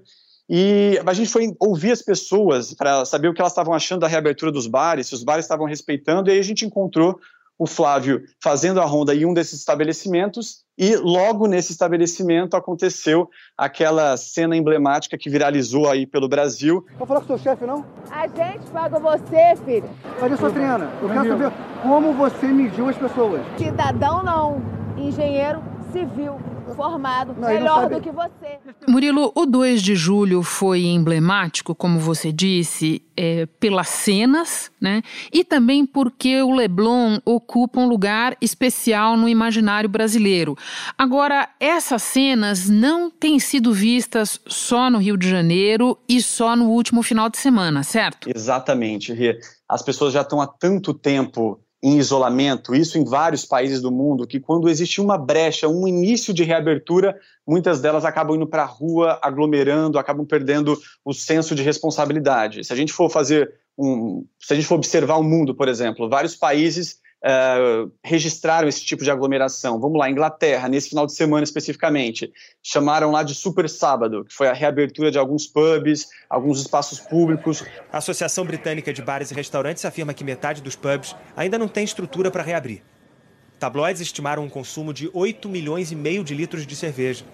e 0.49 0.99
a 1.05 1.13
gente 1.13 1.29
foi 1.29 1.53
ouvir 1.59 1.91
as 1.91 2.01
pessoas 2.01 2.73
para 2.73 3.03
saber 3.05 3.27
o 3.27 3.33
que 3.33 3.41
elas 3.41 3.51
estavam 3.51 3.73
achando 3.73 4.01
da 4.01 4.07
reabertura 4.07 4.51
dos 4.51 4.67
bares, 4.67 5.07
se 5.07 5.13
os 5.13 5.23
bares 5.23 5.45
estavam 5.45 5.65
respeitando, 5.65 6.29
e 6.29 6.33
aí 6.33 6.39
a 6.39 6.43
gente 6.43 6.65
encontrou 6.65 7.19
o 7.59 7.65
Flávio 7.65 8.23
fazendo 8.41 8.79
a 8.79 8.85
ronda 8.85 9.15
em 9.15 9.25
um 9.25 9.33
desses 9.33 9.59
estabelecimentos 9.59 10.63
e 10.77 10.95
logo 10.95 11.47
nesse 11.47 11.71
estabelecimento 11.71 12.55
aconteceu 12.55 13.27
aquela 13.57 14.15
cena 14.15 14.55
emblemática 14.55 15.17
que 15.17 15.29
viralizou 15.29 15.89
aí 15.89 16.05
pelo 16.05 16.29
Brasil. 16.29 16.85
Vou 16.97 17.07
falar 17.07 17.21
com 17.21 17.33
o 17.33 17.37
seu 17.37 17.39
chefe, 17.39 17.65
não? 17.65 17.83
A 18.11 18.27
gente 18.27 18.69
paga 18.71 18.99
você, 18.99 19.55
filho. 19.65 19.89
Olha 20.21 20.37
só, 20.37 20.49
Triana, 20.51 20.91
eu 21.01 21.09
quero 21.09 21.29
saber 21.29 21.51
como 21.81 22.13
você 22.13 22.47
mediu 22.47 22.89
as 22.89 22.97
pessoas. 22.97 23.41
Cidadão 23.57 24.21
não, 24.21 24.61
engenheiro 24.95 25.63
civil 25.91 26.39
formado, 26.77 27.33
não, 27.33 27.49
melhor 27.49 27.89
do 27.89 27.99
que 27.99 28.11
você. 28.11 28.59
Murilo, 28.87 29.31
o 29.35 29.45
2 29.45 29.81
de 29.81 29.95
julho 29.95 30.43
foi 30.43 30.85
emblemático, 30.85 31.73
como 31.73 31.99
você 31.99 32.31
disse, 32.31 33.01
é, 33.17 33.47
pelas 33.59 33.89
cenas, 33.89 34.71
né? 34.79 35.01
E 35.33 35.43
também 35.43 35.85
porque 35.85 36.41
o 36.43 36.53
Leblon 36.53 37.17
ocupa 37.25 37.79
um 37.79 37.89
lugar 37.89 38.37
especial 38.39 39.17
no 39.17 39.27
imaginário 39.27 39.89
brasileiro. 39.89 40.55
Agora, 40.95 41.49
essas 41.59 42.03
cenas 42.03 42.69
não 42.69 43.09
têm 43.09 43.39
sido 43.39 43.73
vistas 43.73 44.39
só 44.47 44.89
no 44.89 44.99
Rio 44.99 45.17
de 45.17 45.27
Janeiro 45.27 45.97
e 46.07 46.21
só 46.21 46.55
no 46.55 46.69
último 46.69 47.01
final 47.01 47.27
de 47.27 47.39
semana, 47.39 47.81
certo? 47.81 48.29
Exatamente, 48.33 49.11
Rê. 49.11 49.39
As 49.67 49.81
pessoas 49.81 50.13
já 50.13 50.21
estão 50.21 50.39
há 50.39 50.47
tanto 50.47 50.93
tempo 50.93 51.59
em 51.81 51.97
isolamento, 51.97 52.73
isso 52.73 52.97
em 52.97 53.03
vários 53.03 53.45
países 53.45 53.81
do 53.81 53.91
mundo, 53.91 54.25
que 54.25 54.39
quando 54.39 54.67
existe 54.67 54.99
uma 54.99 55.17
brecha, 55.17 55.67
um 55.67 55.87
início 55.87 56.33
de 56.33 56.43
reabertura, 56.43 57.15
muitas 57.45 57.79
delas 57.79 58.03
acabam 58.03 58.35
indo 58.35 58.47
para 58.47 58.63
a 58.63 58.65
rua, 58.65 59.19
aglomerando, 59.21 59.99
acabam 59.99 60.25
perdendo 60.25 60.77
o 61.05 61.13
senso 61.13 61.53
de 61.53 61.61
responsabilidade. 61.61 62.63
Se 62.63 62.73
a 62.73 62.75
gente 62.75 62.91
for 62.91 63.09
fazer 63.09 63.53
um, 63.77 64.25
se 64.39 64.53
a 64.53 64.55
gente 64.55 64.67
for 64.67 64.75
observar 64.75 65.17
o 65.17 65.23
mundo, 65.23 65.53
por 65.53 65.67
exemplo, 65.67 66.09
vários 66.09 66.35
países 66.35 66.99
Uh, 67.23 67.91
registraram 68.03 68.67
esse 68.67 68.85
tipo 68.85 69.03
de 69.03 69.09
aglomeração. 69.09 69.79
Vamos 69.79 69.97
lá, 69.97 70.09
Inglaterra, 70.09 70.69
nesse 70.69 70.89
final 70.89 71.05
de 71.05 71.13
semana 71.13 71.43
especificamente, 71.43 72.31
chamaram 72.61 73.11
lá 73.11 73.23
de 73.23 73.33
Super 73.33 73.67
Sábado, 73.67 74.23
que 74.23 74.33
foi 74.33 74.47
a 74.47 74.53
reabertura 74.53 75.09
de 75.09 75.17
alguns 75.17 75.47
pubs, 75.47 76.07
alguns 76.29 76.61
espaços 76.61 76.99
públicos. 76.99 77.63
A 77.91 77.97
Associação 77.97 78.45
Britânica 78.45 78.93
de 78.93 79.01
Bares 79.01 79.31
e 79.31 79.33
Restaurantes 79.33 79.83
afirma 79.83 80.13
que 80.13 80.23
metade 80.23 80.61
dos 80.61 80.75
pubs 80.75 81.15
ainda 81.35 81.57
não 81.57 81.67
tem 81.67 81.83
estrutura 81.83 82.29
para 82.29 82.43
reabrir. 82.43 82.83
Tabloides 83.59 84.01
estimaram 84.01 84.43
um 84.43 84.49
consumo 84.49 84.93
de 84.93 85.09
8 85.11 85.49
milhões 85.49 85.91
e 85.91 85.95
meio 85.95 86.23
de 86.23 86.35
litros 86.35 86.67
de 86.67 86.75
cerveja. 86.75 87.25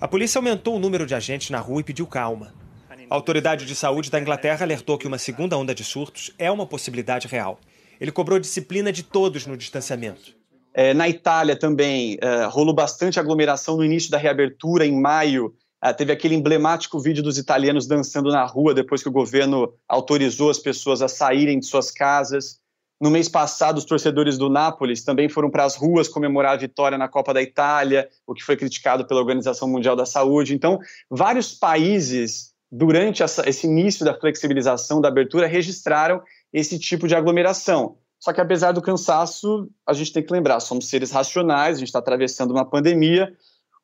A 0.00 0.08
polícia 0.08 0.38
aumentou 0.40 0.74
o 0.74 0.78
número 0.80 1.06
de 1.06 1.14
agentes 1.14 1.50
na 1.50 1.60
rua 1.60 1.80
e 1.80 1.84
pediu 1.84 2.06
calma. 2.06 2.52
A 3.08 3.14
autoridade 3.14 3.64
de 3.64 3.74
saúde 3.76 4.10
da 4.10 4.18
Inglaterra 4.18 4.64
alertou 4.64 4.98
que 4.98 5.06
uma 5.06 5.16
segunda 5.16 5.56
onda 5.56 5.72
de 5.72 5.84
surtos 5.84 6.32
é 6.36 6.50
uma 6.50 6.66
possibilidade 6.66 7.28
real. 7.28 7.60
Ele 8.00 8.12
cobrou 8.12 8.38
disciplina 8.38 8.92
de 8.92 9.02
todos 9.02 9.46
no 9.46 9.56
distanciamento. 9.56 10.34
É, 10.74 10.92
na 10.92 11.08
Itália 11.08 11.56
também 11.56 12.18
é, 12.20 12.44
rolou 12.44 12.74
bastante 12.74 13.18
aglomeração 13.18 13.78
no 13.78 13.84
início 13.84 14.10
da 14.10 14.18
reabertura, 14.18 14.84
em 14.84 15.00
maio. 15.00 15.54
É, 15.82 15.92
teve 15.92 16.12
aquele 16.12 16.34
emblemático 16.34 17.00
vídeo 17.00 17.22
dos 17.22 17.38
italianos 17.38 17.86
dançando 17.86 18.30
na 18.30 18.44
rua 18.44 18.74
depois 18.74 19.02
que 19.02 19.08
o 19.08 19.12
governo 19.12 19.72
autorizou 19.88 20.50
as 20.50 20.58
pessoas 20.58 21.00
a 21.00 21.08
saírem 21.08 21.58
de 21.58 21.66
suas 21.66 21.90
casas. 21.90 22.60
No 23.00 23.10
mês 23.10 23.28
passado, 23.28 23.76
os 23.76 23.84
torcedores 23.84 24.38
do 24.38 24.48
Nápoles 24.48 25.04
também 25.04 25.28
foram 25.28 25.50
para 25.50 25.64
as 25.64 25.76
ruas 25.76 26.08
comemorar 26.08 26.54
a 26.54 26.56
vitória 26.56 26.96
na 26.96 27.08
Copa 27.08 27.32
da 27.32 27.42
Itália, 27.42 28.08
o 28.26 28.34
que 28.34 28.42
foi 28.42 28.56
criticado 28.56 29.06
pela 29.06 29.20
Organização 29.20 29.68
Mundial 29.68 29.94
da 29.94 30.06
Saúde. 30.06 30.54
Então, 30.54 30.78
vários 31.10 31.54
países, 31.54 32.52
durante 32.72 33.22
essa, 33.22 33.48
esse 33.48 33.66
início 33.66 34.04
da 34.04 34.18
flexibilização, 34.18 35.00
da 35.00 35.08
abertura, 35.08 35.46
registraram 35.46 36.22
esse 36.52 36.78
tipo 36.78 37.06
de 37.06 37.14
aglomeração. 37.14 37.96
Só 38.18 38.32
que 38.32 38.40
apesar 38.40 38.72
do 38.72 38.82
cansaço, 38.82 39.68
a 39.86 39.92
gente 39.92 40.12
tem 40.12 40.22
que 40.22 40.32
lembrar, 40.32 40.60
somos 40.60 40.88
seres 40.88 41.10
racionais, 41.10 41.76
a 41.76 41.78
gente 41.78 41.88
está 41.88 41.98
atravessando 41.98 42.50
uma 42.50 42.64
pandemia. 42.64 43.32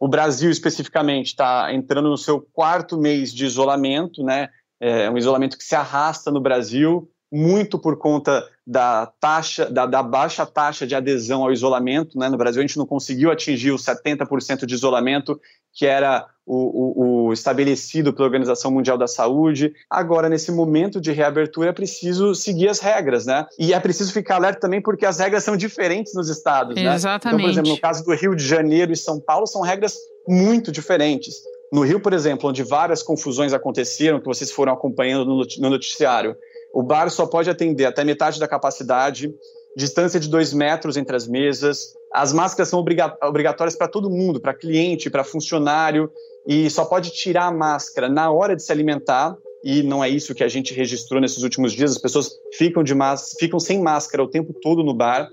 O 0.00 0.08
Brasil, 0.08 0.50
especificamente, 0.50 1.26
está 1.26 1.72
entrando 1.72 2.08
no 2.08 2.18
seu 2.18 2.40
quarto 2.40 2.98
mês 2.98 3.32
de 3.32 3.44
isolamento, 3.44 4.22
né? 4.24 4.48
É 4.80 5.08
um 5.08 5.16
isolamento 5.16 5.56
que 5.56 5.62
se 5.62 5.76
arrasta 5.76 6.28
no 6.32 6.40
Brasil, 6.40 7.08
muito 7.30 7.78
por 7.78 7.96
conta 7.96 8.44
da 8.66 9.06
taxa, 9.06 9.70
da, 9.70 9.86
da, 9.86 10.02
baixa 10.02 10.44
taxa 10.44 10.86
de 10.86 10.94
adesão 10.94 11.42
ao 11.42 11.52
isolamento. 11.52 12.18
Né? 12.18 12.28
No 12.28 12.36
Brasil, 12.36 12.60
a 12.60 12.66
gente 12.66 12.76
não 12.76 12.84
conseguiu 12.84 13.30
atingir 13.30 13.70
os 13.70 13.84
70% 13.84 14.66
de 14.66 14.74
isolamento 14.74 15.40
que 15.74 15.86
era 15.86 16.26
o, 16.44 16.56
o, 16.56 17.26
o, 17.26 17.32
estabelecido 17.32 18.12
pela 18.12 18.26
Organização 18.26 18.70
Mundial 18.70 18.98
da 18.98 19.06
Saúde. 19.06 19.72
Agora, 19.88 20.28
nesse 20.28 20.50
momento 20.50 21.00
de 21.00 21.12
reabertura, 21.12 21.70
é 21.70 21.72
preciso 21.72 22.34
seguir 22.34 22.68
as 22.68 22.80
regras, 22.80 23.26
né? 23.26 23.46
E 23.58 23.72
é 23.72 23.80
preciso 23.80 24.12
ficar 24.12 24.36
alerta 24.36 24.60
também 24.60 24.82
porque 24.82 25.06
as 25.06 25.18
regras 25.18 25.44
são 25.44 25.56
diferentes 25.56 26.14
nos 26.14 26.28
estados, 26.28 26.74
né? 26.74 26.94
Exatamente. 26.94 27.34
Então, 27.34 27.46
por 27.46 27.50
exemplo, 27.50 27.70
no 27.70 27.80
caso 27.80 28.04
do 28.04 28.14
Rio 28.14 28.34
de 28.34 28.44
Janeiro 28.44 28.92
e 28.92 28.96
São 28.96 29.20
Paulo, 29.20 29.46
são 29.46 29.62
regras 29.62 29.96
muito 30.28 30.72
diferentes. 30.72 31.34
No 31.72 31.82
Rio, 31.82 32.00
por 32.00 32.12
exemplo, 32.12 32.50
onde 32.50 32.62
várias 32.62 33.02
confusões 33.02 33.54
aconteceram, 33.54 34.20
que 34.20 34.26
vocês 34.26 34.50
foram 34.50 34.72
acompanhando 34.72 35.24
no 35.24 35.70
noticiário, 35.70 36.36
o 36.74 36.82
bar 36.82 37.08
só 37.10 37.26
pode 37.26 37.48
atender 37.48 37.86
até 37.86 38.04
metade 38.04 38.40
da 38.40 38.48
capacidade, 38.48 39.32
distância 39.76 40.20
de 40.20 40.28
dois 40.28 40.52
metros 40.52 40.96
entre 40.96 41.16
as 41.16 41.26
mesas. 41.26 41.94
As 42.12 42.32
máscaras 42.32 42.68
são 42.68 42.84
obrigatórias 43.22 43.76
para 43.76 43.88
todo 43.88 44.10
mundo, 44.10 44.40
para 44.40 44.54
cliente, 44.54 45.08
para 45.08 45.24
funcionário, 45.24 46.10
e 46.46 46.68
só 46.68 46.84
pode 46.84 47.10
tirar 47.10 47.46
a 47.46 47.52
máscara 47.52 48.08
na 48.08 48.30
hora 48.30 48.54
de 48.54 48.62
se 48.62 48.70
alimentar. 48.70 49.36
E 49.64 49.82
não 49.82 50.02
é 50.02 50.08
isso 50.08 50.34
que 50.34 50.42
a 50.42 50.48
gente 50.48 50.74
registrou 50.74 51.20
nesses 51.20 51.42
últimos 51.42 51.72
dias. 51.72 51.92
As 51.92 51.98
pessoas 51.98 52.30
ficam, 52.56 52.82
de 52.82 52.94
ficam 53.38 53.60
sem 53.60 53.80
máscara 53.80 54.22
o 54.22 54.28
tempo 54.28 54.52
todo 54.60 54.82
no 54.82 54.92
bar. 54.92 55.28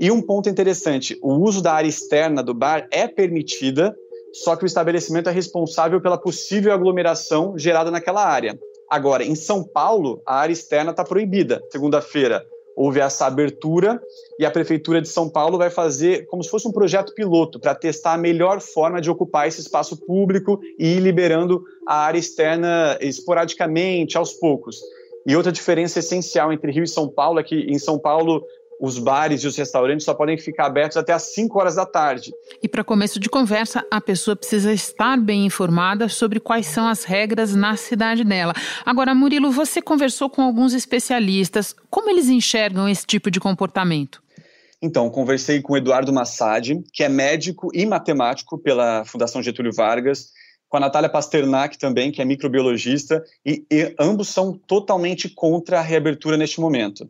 E 0.00 0.10
um 0.10 0.20
ponto 0.20 0.48
interessante: 0.48 1.16
o 1.22 1.34
uso 1.34 1.62
da 1.62 1.72
área 1.72 1.88
externa 1.88 2.42
do 2.42 2.52
bar 2.52 2.88
é 2.90 3.06
permitida, 3.06 3.94
só 4.32 4.56
que 4.56 4.64
o 4.64 4.66
estabelecimento 4.66 5.28
é 5.28 5.32
responsável 5.32 6.00
pela 6.00 6.18
possível 6.18 6.72
aglomeração 6.72 7.56
gerada 7.56 7.90
naquela 7.90 8.24
área. 8.24 8.58
Agora, 8.90 9.24
em 9.24 9.34
São 9.34 9.62
Paulo, 9.62 10.20
a 10.26 10.36
área 10.36 10.52
externa 10.52 10.90
está 10.90 11.04
proibida. 11.04 11.62
Segunda-feira 11.70 12.44
houve 12.78 13.00
essa 13.00 13.26
abertura 13.26 14.00
e 14.38 14.46
a 14.46 14.50
Prefeitura 14.52 15.02
de 15.02 15.08
São 15.08 15.28
Paulo 15.28 15.58
vai 15.58 15.68
fazer 15.68 16.26
como 16.26 16.44
se 16.44 16.48
fosse 16.48 16.68
um 16.68 16.72
projeto 16.72 17.12
piloto 17.12 17.58
para 17.58 17.74
testar 17.74 18.12
a 18.12 18.18
melhor 18.18 18.60
forma 18.60 19.00
de 19.00 19.10
ocupar 19.10 19.48
esse 19.48 19.60
espaço 19.60 19.96
público 19.96 20.60
e 20.78 20.94
ir 20.96 21.00
liberando 21.00 21.64
a 21.88 21.96
área 21.96 22.20
externa 22.20 22.96
esporadicamente, 23.00 24.16
aos 24.16 24.32
poucos. 24.32 24.80
E 25.26 25.34
outra 25.34 25.50
diferença 25.50 25.98
essencial 25.98 26.52
entre 26.52 26.70
Rio 26.70 26.84
e 26.84 26.88
São 26.88 27.08
Paulo 27.08 27.40
é 27.40 27.42
que 27.42 27.56
em 27.56 27.80
São 27.80 27.98
Paulo 27.98 28.44
os 28.80 28.98
bares 28.98 29.42
e 29.42 29.46
os 29.46 29.56
restaurantes 29.56 30.04
só 30.04 30.14
podem 30.14 30.38
ficar 30.38 30.66
abertos 30.66 30.96
até 30.96 31.12
às 31.12 31.34
5 31.34 31.58
horas 31.58 31.74
da 31.74 31.84
tarde. 31.84 32.32
E 32.62 32.68
para 32.68 32.84
começo 32.84 33.18
de 33.18 33.28
conversa, 33.28 33.84
a 33.90 34.00
pessoa 34.00 34.36
precisa 34.36 34.72
estar 34.72 35.18
bem 35.18 35.46
informada 35.46 36.08
sobre 36.08 36.38
quais 36.38 36.66
são 36.66 36.86
as 36.86 37.04
regras 37.04 37.54
na 37.54 37.76
cidade 37.76 38.24
dela. 38.24 38.54
Agora, 38.84 39.14
Murilo, 39.14 39.50
você 39.50 39.82
conversou 39.82 40.30
com 40.30 40.42
alguns 40.42 40.72
especialistas. 40.72 41.74
Como 41.90 42.08
eles 42.08 42.28
enxergam 42.28 42.88
esse 42.88 43.04
tipo 43.04 43.30
de 43.30 43.40
comportamento? 43.40 44.22
Então, 44.80 45.10
conversei 45.10 45.60
com 45.60 45.72
o 45.72 45.76
Eduardo 45.76 46.12
Massad, 46.12 46.80
que 46.92 47.02
é 47.02 47.08
médico 47.08 47.68
e 47.74 47.84
matemático 47.84 48.56
pela 48.56 49.04
Fundação 49.04 49.42
Getúlio 49.42 49.72
Vargas, 49.74 50.28
com 50.68 50.76
a 50.76 50.80
Natália 50.80 51.08
Pasternak 51.08 51.76
também, 51.78 52.12
que 52.12 52.22
é 52.22 52.24
microbiologista, 52.24 53.24
e, 53.44 53.64
e 53.68 53.92
ambos 53.98 54.28
são 54.28 54.52
totalmente 54.52 55.28
contra 55.28 55.80
a 55.80 55.82
reabertura 55.82 56.36
neste 56.36 56.60
momento 56.60 57.08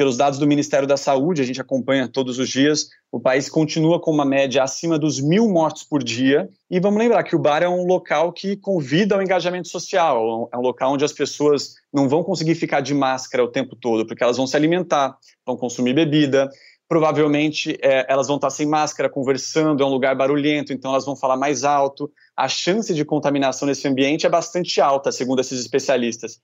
pelos 0.00 0.16
dados 0.16 0.38
do 0.38 0.46
Ministério 0.46 0.88
da 0.88 0.96
Saúde, 0.96 1.42
a 1.42 1.44
gente 1.44 1.60
acompanha 1.60 2.08
todos 2.08 2.38
os 2.38 2.48
dias, 2.48 2.88
o 3.12 3.20
país 3.20 3.50
continua 3.50 4.00
com 4.00 4.10
uma 4.10 4.24
média 4.24 4.62
acima 4.62 4.98
dos 4.98 5.20
mil 5.20 5.46
mortos 5.46 5.84
por 5.84 6.02
dia. 6.02 6.48
E 6.70 6.80
vamos 6.80 6.98
lembrar 6.98 7.22
que 7.22 7.36
o 7.36 7.38
bar 7.38 7.62
é 7.62 7.68
um 7.68 7.84
local 7.84 8.32
que 8.32 8.56
convida 8.56 9.14
ao 9.14 9.20
engajamento 9.20 9.68
social, 9.68 10.48
é 10.50 10.56
um 10.56 10.62
local 10.62 10.94
onde 10.94 11.04
as 11.04 11.12
pessoas 11.12 11.74
não 11.92 12.08
vão 12.08 12.24
conseguir 12.24 12.54
ficar 12.54 12.80
de 12.80 12.94
máscara 12.94 13.44
o 13.44 13.48
tempo 13.48 13.76
todo, 13.76 14.06
porque 14.06 14.24
elas 14.24 14.38
vão 14.38 14.46
se 14.46 14.56
alimentar, 14.56 15.18
vão 15.44 15.54
consumir 15.54 15.92
bebida. 15.92 16.48
Provavelmente 16.88 17.78
é, 17.82 18.10
elas 18.10 18.26
vão 18.26 18.36
estar 18.36 18.48
sem 18.48 18.66
máscara, 18.66 19.06
conversando, 19.06 19.82
é 19.82 19.86
um 19.86 19.90
lugar 19.90 20.16
barulhento, 20.16 20.72
então 20.72 20.92
elas 20.92 21.04
vão 21.04 21.14
falar 21.14 21.36
mais 21.36 21.62
alto. 21.62 22.10
A 22.34 22.48
chance 22.48 22.94
de 22.94 23.04
contaminação 23.04 23.68
nesse 23.68 23.86
ambiente 23.86 24.24
é 24.24 24.30
bastante 24.30 24.80
alta, 24.80 25.12
segundo 25.12 25.40
esses 25.40 25.60
especialistas. 25.60 26.40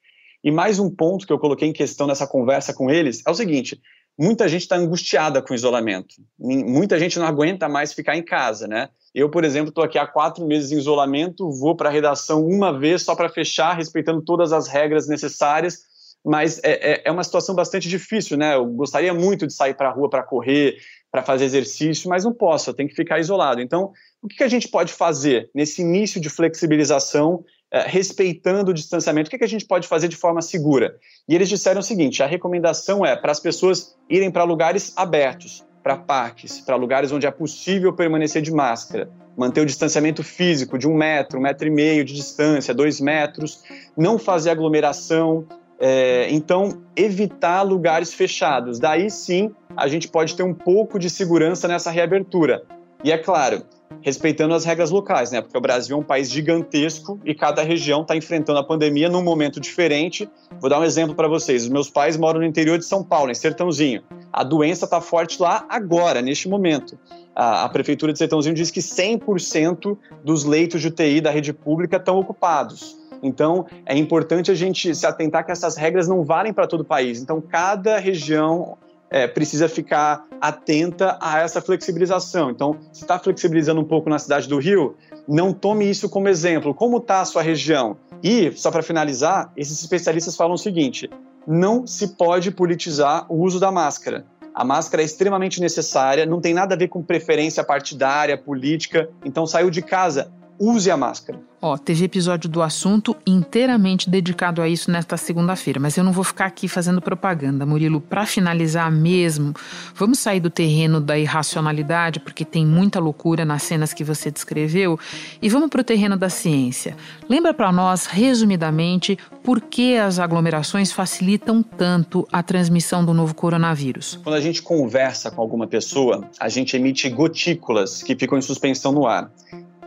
E 0.46 0.50
mais 0.52 0.78
um 0.78 0.88
ponto 0.88 1.26
que 1.26 1.32
eu 1.32 1.40
coloquei 1.40 1.66
em 1.66 1.72
questão 1.72 2.06
nessa 2.06 2.24
conversa 2.24 2.72
com 2.72 2.88
eles 2.88 3.20
é 3.26 3.30
o 3.32 3.34
seguinte: 3.34 3.82
muita 4.16 4.48
gente 4.48 4.62
está 4.62 4.76
angustiada 4.76 5.42
com 5.42 5.52
o 5.52 5.56
isolamento. 5.56 6.14
Muita 6.38 7.00
gente 7.00 7.18
não 7.18 7.26
aguenta 7.26 7.68
mais 7.68 7.92
ficar 7.92 8.16
em 8.16 8.22
casa, 8.22 8.68
né? 8.68 8.88
Eu, 9.12 9.28
por 9.28 9.42
exemplo, 9.42 9.70
estou 9.70 9.82
aqui 9.82 9.98
há 9.98 10.06
quatro 10.06 10.46
meses 10.46 10.70
em 10.70 10.78
isolamento, 10.78 11.50
vou 11.50 11.74
para 11.74 11.88
a 11.88 11.92
redação 11.92 12.46
uma 12.46 12.78
vez 12.78 13.02
só 13.02 13.16
para 13.16 13.28
fechar, 13.28 13.76
respeitando 13.76 14.22
todas 14.22 14.52
as 14.52 14.68
regras 14.68 15.08
necessárias, 15.08 15.80
mas 16.24 16.60
é, 16.62 16.92
é, 16.92 17.02
é, 17.06 17.10
uma 17.10 17.24
situação 17.24 17.52
bastante 17.52 17.88
difícil, 17.88 18.36
né? 18.36 18.54
Eu 18.54 18.66
gostaria 18.66 19.12
muito 19.12 19.48
de 19.48 19.52
sair 19.52 19.74
para 19.74 19.88
a 19.88 19.92
rua 19.92 20.08
para 20.08 20.22
correr, 20.22 20.76
para 21.10 21.24
fazer 21.24 21.44
exercício, 21.44 22.08
mas 22.08 22.24
não 22.24 22.32
posso, 22.32 22.70
eu 22.70 22.74
tenho 22.74 22.88
que 22.88 22.94
ficar 22.94 23.18
isolado. 23.18 23.60
Então, 23.60 23.90
o 24.22 24.28
que 24.28 24.44
a 24.44 24.48
gente 24.48 24.68
pode 24.68 24.92
fazer 24.92 25.50
nesse 25.52 25.82
início 25.82 26.20
de 26.20 26.30
flexibilização 26.30 27.44
respeitando 27.82 28.70
o 28.70 28.74
distanciamento, 28.74 29.28
o 29.28 29.30
que, 29.30 29.38
que 29.38 29.44
a 29.44 29.48
gente 29.48 29.64
pode 29.64 29.88
fazer 29.88 30.08
de 30.08 30.16
forma 30.16 30.40
segura? 30.42 30.96
E 31.28 31.34
eles 31.34 31.48
disseram 31.48 31.80
o 31.80 31.82
seguinte: 31.82 32.22
a 32.22 32.26
recomendação 32.26 33.04
é 33.04 33.16
para 33.16 33.32
as 33.32 33.40
pessoas 33.40 33.96
irem 34.08 34.30
para 34.30 34.44
lugares 34.44 34.92
abertos, 34.96 35.64
para 35.82 35.96
parques, 35.96 36.60
para 36.60 36.76
lugares 36.76 37.12
onde 37.12 37.26
é 37.26 37.30
possível 37.30 37.92
permanecer 37.92 38.42
de 38.42 38.52
máscara, 38.52 39.08
manter 39.36 39.60
o 39.60 39.66
distanciamento 39.66 40.22
físico 40.22 40.78
de 40.78 40.88
um 40.88 40.94
metro, 40.94 41.38
um 41.38 41.42
metro 41.42 41.66
e 41.66 41.70
meio 41.70 42.04
de 42.04 42.14
distância, 42.14 42.74
dois 42.74 43.00
metros, 43.00 43.62
não 43.96 44.18
fazer 44.18 44.50
aglomeração. 44.50 45.46
É, 45.78 46.28
então, 46.30 46.82
evitar 46.96 47.60
lugares 47.60 48.14
fechados. 48.14 48.78
Daí 48.78 49.10
sim, 49.10 49.54
a 49.76 49.86
gente 49.86 50.08
pode 50.08 50.34
ter 50.34 50.42
um 50.42 50.54
pouco 50.54 50.98
de 50.98 51.10
segurança 51.10 51.68
nessa 51.68 51.90
reabertura. 51.90 52.62
E 53.04 53.12
é 53.12 53.18
claro, 53.18 53.62
respeitando 54.02 54.54
as 54.54 54.64
regras 54.64 54.90
locais, 54.90 55.30
né? 55.30 55.40
Porque 55.40 55.56
o 55.56 55.60
Brasil 55.60 55.96
é 55.96 56.00
um 56.00 56.02
país 56.02 56.30
gigantesco 56.30 57.20
e 57.24 57.34
cada 57.34 57.62
região 57.62 58.02
está 58.02 58.16
enfrentando 58.16 58.58
a 58.58 58.64
pandemia 58.64 59.08
num 59.08 59.22
momento 59.22 59.60
diferente. 59.60 60.28
Vou 60.60 60.70
dar 60.70 60.78
um 60.78 60.84
exemplo 60.84 61.14
para 61.14 61.28
vocês. 61.28 61.64
Os 61.64 61.68
meus 61.68 61.90
pais 61.90 62.16
moram 62.16 62.40
no 62.40 62.46
interior 62.46 62.78
de 62.78 62.84
São 62.84 63.02
Paulo, 63.02 63.30
em 63.30 63.34
Sertãozinho. 63.34 64.02
A 64.32 64.44
doença 64.44 64.84
está 64.84 65.00
forte 65.00 65.40
lá 65.40 65.64
agora, 65.68 66.22
neste 66.22 66.48
momento. 66.48 66.98
A, 67.34 67.64
a 67.64 67.68
prefeitura 67.68 68.12
de 68.12 68.18
Sertãozinho 68.18 68.54
diz 68.54 68.70
que 68.70 68.80
100% 68.80 69.96
dos 70.24 70.44
leitos 70.44 70.80
de 70.80 70.88
UTI 70.88 71.20
da 71.20 71.30
rede 71.30 71.52
pública 71.52 71.96
estão 71.96 72.18
ocupados. 72.18 72.96
Então, 73.22 73.66
é 73.84 73.96
importante 73.96 74.50
a 74.50 74.54
gente 74.54 74.94
se 74.94 75.06
atentar 75.06 75.44
que 75.44 75.50
essas 75.50 75.76
regras 75.76 76.06
não 76.06 76.22
valem 76.22 76.52
para 76.52 76.66
todo 76.66 76.80
o 76.80 76.84
país. 76.84 77.20
Então, 77.20 77.40
cada 77.40 77.98
região 77.98 78.76
é, 79.10 79.26
precisa 79.26 79.68
ficar 79.68 80.24
atenta 80.40 81.18
a 81.20 81.38
essa 81.40 81.60
flexibilização. 81.60 82.50
Então, 82.50 82.76
se 82.92 83.02
está 83.02 83.18
flexibilizando 83.18 83.80
um 83.80 83.84
pouco 83.84 84.10
na 84.10 84.18
cidade 84.18 84.48
do 84.48 84.58
Rio, 84.58 84.96
não 85.28 85.52
tome 85.52 85.88
isso 85.88 86.08
como 86.08 86.28
exemplo. 86.28 86.74
Como 86.74 86.98
está 86.98 87.20
a 87.20 87.24
sua 87.24 87.42
região? 87.42 87.96
E, 88.22 88.52
só 88.52 88.70
para 88.70 88.82
finalizar, 88.82 89.52
esses 89.56 89.80
especialistas 89.80 90.36
falam 90.36 90.54
o 90.54 90.58
seguinte: 90.58 91.10
não 91.46 91.86
se 91.86 92.08
pode 92.08 92.50
politizar 92.50 93.26
o 93.28 93.42
uso 93.42 93.60
da 93.60 93.70
máscara. 93.70 94.24
A 94.54 94.64
máscara 94.64 95.02
é 95.02 95.04
extremamente 95.04 95.60
necessária, 95.60 96.24
não 96.24 96.40
tem 96.40 96.54
nada 96.54 96.74
a 96.74 96.78
ver 96.78 96.88
com 96.88 97.02
preferência 97.02 97.62
partidária, 97.62 98.38
política. 98.38 99.10
Então, 99.22 99.46
saiu 99.46 99.68
de 99.68 99.82
casa, 99.82 100.32
use 100.58 100.90
a 100.90 100.96
máscara. 100.96 101.38
Ó, 101.60 101.76
teve 101.76 102.04
episódio 102.04 102.50
do 102.50 102.62
assunto 102.62 103.16
inteiramente 103.26 104.10
dedicado 104.10 104.60
a 104.60 104.68
isso 104.68 104.90
nesta 104.90 105.16
segunda-feira, 105.16 105.80
mas 105.80 105.96
eu 105.96 106.04
não 106.04 106.12
vou 106.12 106.22
ficar 106.22 106.46
aqui 106.46 106.68
fazendo 106.68 107.00
propaganda, 107.00 107.64
Murilo. 107.64 108.00
Para 108.00 108.26
finalizar 108.26 108.92
mesmo, 108.92 109.54
vamos 109.94 110.18
sair 110.18 110.38
do 110.38 110.50
terreno 110.50 111.00
da 111.00 111.18
irracionalidade, 111.18 112.20
porque 112.20 112.44
tem 112.44 112.64
muita 112.64 113.00
loucura 113.00 113.44
nas 113.44 113.62
cenas 113.62 113.92
que 113.94 114.04
você 114.04 114.30
descreveu, 114.30 114.98
e 115.40 115.48
vamos 115.48 115.70
para 115.70 115.80
o 115.80 115.84
terreno 115.84 116.16
da 116.16 116.28
ciência. 116.28 116.94
Lembra 117.28 117.54
para 117.54 117.72
nós, 117.72 118.06
resumidamente, 118.06 119.18
por 119.42 119.60
que 119.60 119.96
as 119.96 120.18
aglomerações 120.18 120.92
facilitam 120.92 121.62
tanto 121.62 122.28
a 122.30 122.42
transmissão 122.42 123.04
do 123.04 123.14
novo 123.14 123.34
coronavírus? 123.34 124.20
Quando 124.22 124.36
a 124.36 124.40
gente 124.40 124.60
conversa 124.62 125.30
com 125.30 125.40
alguma 125.40 125.66
pessoa, 125.66 126.28
a 126.38 126.48
gente 126.48 126.76
emite 126.76 127.08
gotículas 127.08 128.02
que 128.02 128.14
ficam 128.14 128.36
em 128.36 128.42
suspensão 128.42 128.92
no 128.92 129.06
ar. 129.06 129.30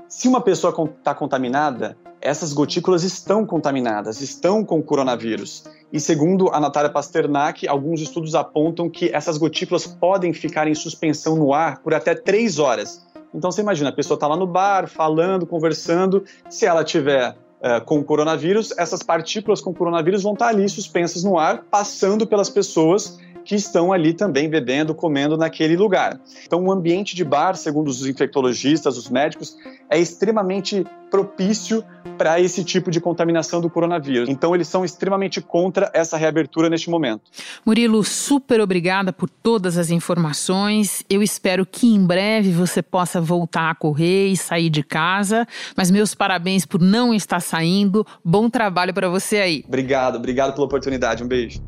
Se 0.10 0.28
uma 0.28 0.42
pessoa 0.42 0.74
está 0.98 1.14
contaminada, 1.14 1.96
essas 2.20 2.52
gotículas 2.52 3.04
estão 3.04 3.46
contaminadas, 3.46 4.22
estão 4.22 4.66
com 4.66 4.82
coronavírus. 4.82 5.66
E 5.94 6.00
segundo 6.00 6.50
a 6.50 6.60
Natália 6.60 6.90
Pasternak, 6.90 7.68
alguns 7.68 8.02
estudos 8.02 8.34
apontam 8.34 8.90
que 8.90 9.12
essas 9.14 9.38
gotículas 9.38 9.86
podem 9.86 10.34
ficar 10.34 10.68
em 10.68 10.74
suspensão 10.74 11.36
no 11.36 11.54
ar 11.54 11.78
por 11.84 11.94
até 11.94 12.16
três 12.16 12.58
horas. 12.58 13.06
Então 13.32 13.52
você 13.52 13.62
imagina, 13.62 13.92
a 13.92 13.94
pessoa 13.94 14.16
está 14.16 14.26
lá 14.26 14.36
no 14.36 14.48
bar, 14.48 14.88
falando, 14.88 15.46
conversando, 15.46 16.24
se 16.50 16.66
ela 16.66 16.84
tiver 16.84 17.38
uh, 17.60 17.86
com 17.86 18.04
coronavírus, 18.04 18.74
essas 18.80 19.04
partículas 19.04 19.62
com 19.62 19.72
coronavírus 19.72 20.24
vão 20.24 20.34
estar 20.34 20.46
tá 20.46 20.52
ali 20.52 20.68
suspensas 20.68 21.24
no 21.24 21.38
ar, 21.38 21.66
passando 21.70 22.26
pelas 22.26 22.50
pessoas 22.50 23.20
que 23.50 23.56
estão 23.56 23.92
ali 23.92 24.14
também 24.14 24.48
bebendo, 24.48 24.94
comendo 24.94 25.36
naquele 25.36 25.76
lugar. 25.76 26.22
Então, 26.46 26.64
o 26.64 26.72
ambiente 26.72 27.16
de 27.16 27.26
bar, 27.26 27.56
segundo 27.56 27.88
os 27.88 28.06
infectologistas, 28.06 28.96
os 28.96 29.10
médicos, 29.10 29.58
é 29.90 29.98
extremamente 29.98 30.86
propício 31.10 31.84
para 32.16 32.40
esse 32.40 32.64
tipo 32.64 32.92
de 32.92 33.02
contaminação 33.02 33.60
do 33.60 33.68
coronavírus. 33.68 34.30
Então, 34.30 34.54
eles 34.54 34.68
são 34.68 34.86
extremamente 34.86 35.42
contra 35.42 35.90
essa 35.96 36.16
reabertura 36.16 36.70
neste 36.70 36.92
momento. 36.92 37.24
Murilo, 37.66 38.04
super 38.04 38.62
obrigada 38.62 39.12
por 39.12 39.28
todas 39.28 39.80
as 39.80 39.90
informações. 39.90 41.04
Eu 41.10 41.24
espero 41.24 41.66
que 41.66 41.88
em 41.88 42.06
breve 42.06 42.52
você 42.52 42.84
possa 42.84 43.20
voltar 43.20 43.72
a 43.72 43.74
correr 43.74 44.28
e 44.28 44.38
sair 44.38 44.70
de 44.70 44.84
casa. 44.84 45.48
Mas 45.76 45.90
meus 45.90 46.14
parabéns 46.14 46.68
por 46.68 46.80
não 46.80 47.16
estar 47.16 47.40
saindo. 47.40 48.06
Bom 48.24 48.48
trabalho 48.48 48.94
para 48.94 49.10
você 49.10 49.38
aí. 49.38 49.64
Obrigado, 49.68 50.18
obrigado 50.18 50.54
pela 50.54 50.68
oportunidade. 50.68 51.24
Um 51.24 51.28
beijo. 51.28 51.60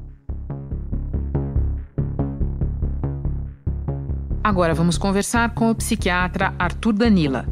Agora 4.43 4.74
vamos 4.74 4.98
conversar 4.98 5.53
com 5.53 5.69
o 5.69 5.75
psiquiatra 5.75 6.55
Arthur 6.57 6.93
Danila. 6.93 7.45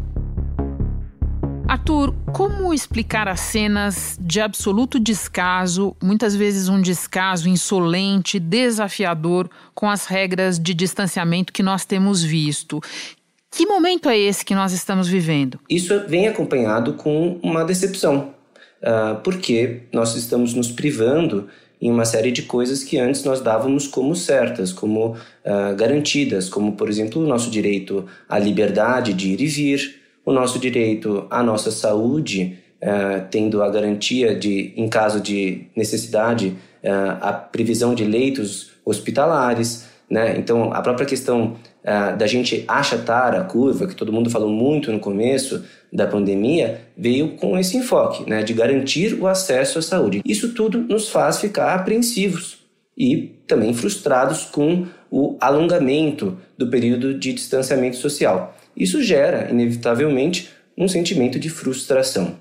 Arthur, 1.68 2.16
como 2.34 2.74
explicar 2.74 3.28
as 3.28 3.42
cenas 3.42 4.18
de 4.20 4.42
absoluto 4.42 5.00
descaso, 5.00 5.96
muitas 6.02 6.36
vezes 6.36 6.68
um 6.68 6.82
descaso 6.82 7.48
insolente, 7.48 8.40
desafiador 8.40 9.48
com 9.76 9.88
as 9.88 10.08
regras 10.08 10.58
de 10.58 10.74
distanciamento 10.74 11.54
que 11.54 11.62
nós 11.62 11.86
temos 11.86 12.24
visto? 12.24 12.82
Que 13.52 13.68
momento 13.68 14.10
é 14.10 14.18
esse 14.18 14.44
que 14.44 14.56
nós 14.56 14.74
estamos 14.74 15.08
vivendo? 15.08 15.60
Isso 15.70 16.08
vem 16.08 16.28
acompanhado 16.28 16.94
com 16.94 17.40
uma 17.44 17.64
decepção, 17.64 18.34
uh, 18.82 19.22
porque 19.24 19.84
nós 19.94 20.16
estamos 20.16 20.56
nos 20.56 20.72
privando 20.72 21.48
em 21.82 21.90
uma 21.90 22.06
série 22.06 22.32
de 22.32 22.42
coisas 22.44 22.84
que 22.84 22.98
antes 22.98 23.24
nós 23.24 23.40
dávamos 23.40 23.88
como 23.88 24.16
certas, 24.16 24.74
como 24.74 25.12
uh, 25.12 25.76
garantidas, 25.78 26.50
como, 26.50 26.74
por 26.74 26.90
exemplo, 26.90 27.24
o 27.24 27.28
nosso 27.28 27.50
direito 27.50 28.06
à 28.28 28.38
liberdade 28.38 29.14
de 29.14 29.30
ir 29.30 29.42
e 29.42 29.48
vir, 29.48 30.02
o 30.26 30.32
nosso 30.32 30.60
direito 30.60 31.26
à 31.30 31.42
nossa 31.42 31.72
saúde, 31.72 32.58
uh, 32.82 33.26
tendo 33.32 33.64
a 33.64 33.70
garantia 33.70 34.36
de, 34.36 34.74
em 34.76 34.90
caso 34.90 35.22
de 35.22 35.68
necessidade, 35.76 36.58
uh, 36.84 37.18
a 37.22 37.34
previsão 37.34 37.96
de 37.96 38.04
leitos 38.04 38.72
hospitalares. 38.84 39.88
Né? 40.10 40.38
Então, 40.38 40.74
a 40.74 40.82
própria 40.82 41.06
questão 41.08 41.56
da 42.18 42.28
gente 42.28 42.66
achatar 42.68 43.34
a 43.34 43.44
curva, 43.46 43.88
que 43.88 43.96
todo 43.96 44.12
mundo 44.12 44.30
falou 44.30 44.50
muito 44.50 44.92
no 44.92 45.00
começo, 45.00 45.64
da 45.92 46.06
pandemia 46.06 46.82
veio 46.98 47.36
com 47.36 47.58
esse 47.58 47.78
enfoque, 47.78 48.30
né, 48.30 48.44
de 48.44 48.54
garantir 48.54 49.14
o 49.20 49.28
acesso 49.28 49.80
à 49.80 49.82
saúde. 49.82 50.22
Isso 50.26 50.54
tudo 50.54 50.80
nos 50.80 51.10
faz 51.10 51.40
ficar 51.40 51.74
apreensivos 51.74 52.60
e 52.98 53.36
também 53.48 53.74
frustrados 53.74 54.46
com 54.46 54.86
o 55.10 55.38
alongamento 55.40 56.38
do 56.58 56.70
período 56.70 57.14
de 57.18 57.34
distanciamento 57.34 57.98
social. 57.98 58.56
Isso 58.76 59.02
gera, 59.02 59.50
inevitavelmente, 59.50 60.50
um 60.78 60.88
sentimento 60.88 61.40
de 61.40 61.50
frustração. 61.50 62.36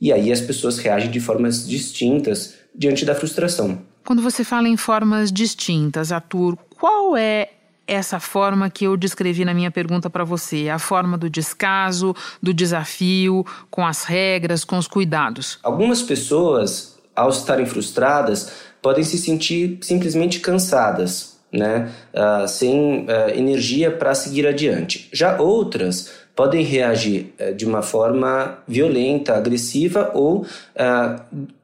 E 0.00 0.12
aí 0.12 0.32
as 0.32 0.40
pessoas 0.40 0.78
reagem 0.78 1.10
de 1.10 1.20
formas 1.20 1.68
distintas 1.68 2.54
diante 2.74 3.04
da 3.04 3.14
frustração. 3.14 3.82
Quando 4.04 4.22
você 4.22 4.44
fala 4.44 4.68
em 4.68 4.76
formas 4.76 5.30
distintas, 5.30 6.12
Arthur, 6.12 6.56
qual 6.78 7.16
é 7.16 7.50
essa 7.88 8.20
forma 8.20 8.68
que 8.68 8.84
eu 8.84 8.96
descrevi 8.96 9.44
na 9.44 9.54
minha 9.54 9.70
pergunta 9.70 10.10
para 10.10 10.22
você, 10.22 10.68
a 10.68 10.78
forma 10.78 11.16
do 11.16 11.30
descaso, 11.30 12.14
do 12.40 12.52
desafio, 12.52 13.44
com 13.70 13.84
as 13.84 14.04
regras, 14.04 14.64
com 14.64 14.76
os 14.76 14.86
cuidados. 14.86 15.58
Algumas 15.62 16.02
pessoas, 16.02 16.98
ao 17.16 17.30
estarem 17.30 17.66
frustradas, 17.66 18.52
podem 18.82 19.02
se 19.02 19.16
sentir 19.18 19.78
simplesmente 19.80 20.40
cansadas, 20.40 21.38
né? 21.50 21.90
Uh, 22.12 22.46
sem 22.46 23.06
uh, 23.06 23.30
energia 23.34 23.90
para 23.90 24.14
seguir 24.14 24.46
adiante. 24.46 25.08
Já 25.12 25.40
outras 25.40 26.12
podem 26.36 26.62
reagir 26.62 27.34
uh, 27.40 27.54
de 27.54 27.64
uma 27.64 27.80
forma 27.82 28.58
violenta, 28.68 29.34
agressiva 29.34 30.10
ou 30.14 30.46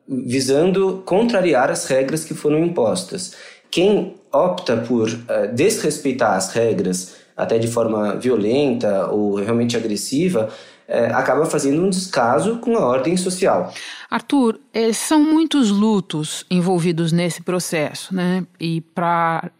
visando 0.06 1.02
contrariar 1.06 1.70
as 1.70 1.86
regras 1.86 2.24
que 2.24 2.34
foram 2.34 2.58
impostas. 2.58 3.34
Quem 3.74 4.14
opta 4.32 4.76
por 4.76 5.08
uh, 5.08 5.52
desrespeitar 5.52 6.36
as 6.36 6.52
regras, 6.52 7.16
até 7.36 7.58
de 7.58 7.66
forma 7.66 8.14
violenta 8.14 9.08
ou 9.08 9.34
realmente 9.34 9.76
agressiva, 9.76 10.48
uh, 10.88 11.16
acaba 11.16 11.44
fazendo 11.44 11.84
um 11.84 11.90
descaso 11.90 12.58
com 12.58 12.76
a 12.76 12.86
ordem 12.86 13.16
social. 13.16 13.74
Arthur, 14.08 14.60
eh, 14.72 14.92
são 14.92 15.20
muitos 15.24 15.72
lutos 15.72 16.46
envolvidos 16.48 17.10
nesse 17.10 17.42
processo, 17.42 18.14
né? 18.14 18.46
E 18.60 18.80
para 18.80 19.50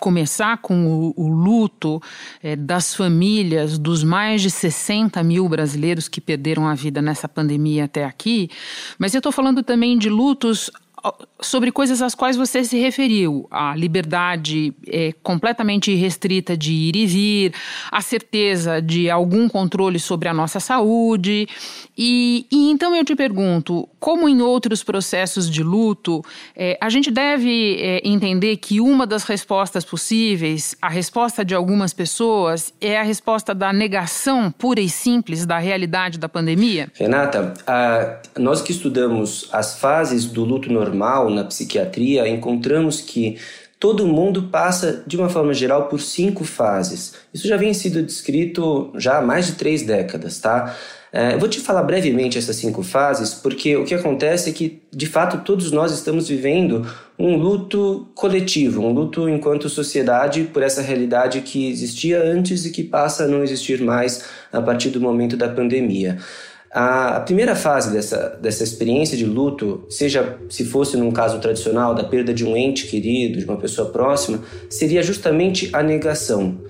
começar 0.00 0.58
com 0.58 0.86
o, 0.86 1.14
o 1.16 1.28
luto 1.28 2.00
é, 2.42 2.54
das 2.54 2.94
famílias 2.94 3.78
dos 3.78 4.04
mais 4.04 4.42
de 4.42 4.50
60 4.50 5.22
mil 5.22 5.48
brasileiros 5.48 6.08
que 6.08 6.20
perderam 6.20 6.66
a 6.66 6.74
vida 6.74 7.00
nessa 7.00 7.28
pandemia 7.28 7.84
até 7.84 8.04
aqui, 8.04 8.48
mas 8.98 9.14
eu 9.14 9.18
estou 9.18 9.32
falando 9.32 9.62
também 9.62 9.98
de 9.98 10.08
lutos 10.08 10.70
sobre 11.40 11.70
coisas 11.70 12.00
às 12.00 12.14
quais 12.14 12.36
você 12.36 12.64
se 12.64 12.78
referiu, 12.78 13.46
a 13.50 13.76
liberdade 13.76 14.72
é, 14.86 15.12
completamente 15.22 15.94
restrita 15.94 16.56
de 16.56 16.72
ir 16.72 16.96
e 16.96 17.06
vir, 17.06 17.54
a 17.92 18.00
certeza 18.00 18.80
de 18.80 19.10
algum 19.10 19.48
controle 19.48 19.98
sobre 19.98 20.28
a 20.28 20.34
nossa 20.34 20.58
saúde. 20.58 21.46
E, 21.96 22.46
e 22.50 22.70
então 22.70 22.94
eu 22.94 23.04
te 23.04 23.14
pergunto, 23.14 23.88
como 24.00 24.28
em 24.28 24.40
outros 24.40 24.82
processos 24.82 25.50
de 25.50 25.62
luto, 25.62 26.24
é, 26.56 26.78
a 26.80 26.88
gente 26.88 27.10
deve 27.10 27.76
é, 27.80 28.00
entender 28.06 28.56
que 28.56 28.80
uma 28.80 29.06
das 29.06 29.24
respostas 29.24 29.84
possíveis, 29.84 30.74
a 30.80 30.88
resposta 30.88 31.44
de 31.44 31.54
algumas 31.54 31.92
pessoas, 31.92 32.72
é 32.80 32.98
a 32.98 33.02
resposta 33.02 33.54
da 33.54 33.72
negação 33.72 34.50
pura 34.50 34.80
e 34.80 34.88
simples 34.88 35.44
da 35.44 35.58
realidade 35.58 36.18
da 36.18 36.28
pandemia? 36.28 36.90
Renata, 36.94 37.54
a, 37.66 38.16
nós 38.38 38.62
que 38.62 38.72
estudamos 38.72 39.48
as 39.52 39.78
fases 39.78 40.24
do 40.24 40.44
luto 40.44 40.72
normal 40.72 40.85
na 40.94 41.44
psiquiatria, 41.44 41.76
psiquiatria, 41.86 42.28
encontramos 42.28 43.00
que 43.00 43.36
todo 43.78 44.06
mundo 44.06 44.44
passa, 44.44 45.04
de 45.06 45.16
uma 45.16 45.28
forma 45.28 45.52
geral, 45.52 45.88
por 45.88 46.00
cinco 46.00 46.44
fases. 46.44 47.14
Isso 47.32 47.46
já 47.46 47.56
vem 47.56 47.74
sido 47.74 48.02
descrito 48.02 48.90
já 48.96 49.18
há 49.18 49.22
mais 49.22 49.46
de 49.46 49.52
três 49.52 49.82
décadas, 49.82 50.38
tá? 50.38 50.74
É, 51.12 51.34
eu 51.34 51.38
vou 51.38 51.48
te 51.48 51.60
falar 51.60 51.82
brevemente 51.82 52.36
essas 52.36 52.56
cinco 52.56 52.82
fases, 52.82 53.32
porque 53.32 53.76
o 53.76 53.84
que 53.84 53.94
acontece 53.94 54.50
é 54.50 54.52
que, 54.52 54.82
de 54.92 55.06
fato, 55.06 55.44
todos 55.44 55.70
nós 55.70 55.92
estamos 55.92 56.28
vivendo 56.28 56.86
um 57.18 57.36
luto 57.36 58.08
coletivo, 58.14 58.82
um 58.82 58.92
luto 58.92 59.28
enquanto 59.28 59.68
sociedade 59.68 60.44
por 60.44 60.62
essa 60.62 60.82
realidade 60.82 61.40
que 61.42 61.70
existia 61.70 62.22
antes 62.22 62.66
e 62.66 62.70
que 62.70 62.82
passa 62.82 63.24
a 63.24 63.28
não 63.28 63.42
existir 63.42 63.80
mais 63.80 64.24
a 64.52 64.60
partir 64.60 64.90
do 64.90 65.00
momento 65.00 65.36
da 65.36 65.48
pandemia. 65.48 66.18
A, 66.78 67.20
primeira 67.20 67.56
fase 67.56 67.90
dessa, 67.90 68.38
dessa 68.38 68.62
experiência 68.62 69.16
de 69.16 69.24
luto, 69.24 69.86
seja 69.88 70.36
se 70.50 70.62
fosse 70.62 70.94
num 70.94 71.10
caso 71.10 71.38
tradicional 71.38 71.94
da 71.94 72.04
perda 72.04 72.34
de 72.34 72.44
um 72.44 72.54
ente 72.54 72.86
querido, 72.86 73.38
de 73.38 73.46
uma 73.46 73.56
pessoa 73.56 73.88
próxima, 73.88 74.40
seria 74.68 75.02
justamente 75.02 75.70
a 75.72 75.82
negação. 75.82 76.60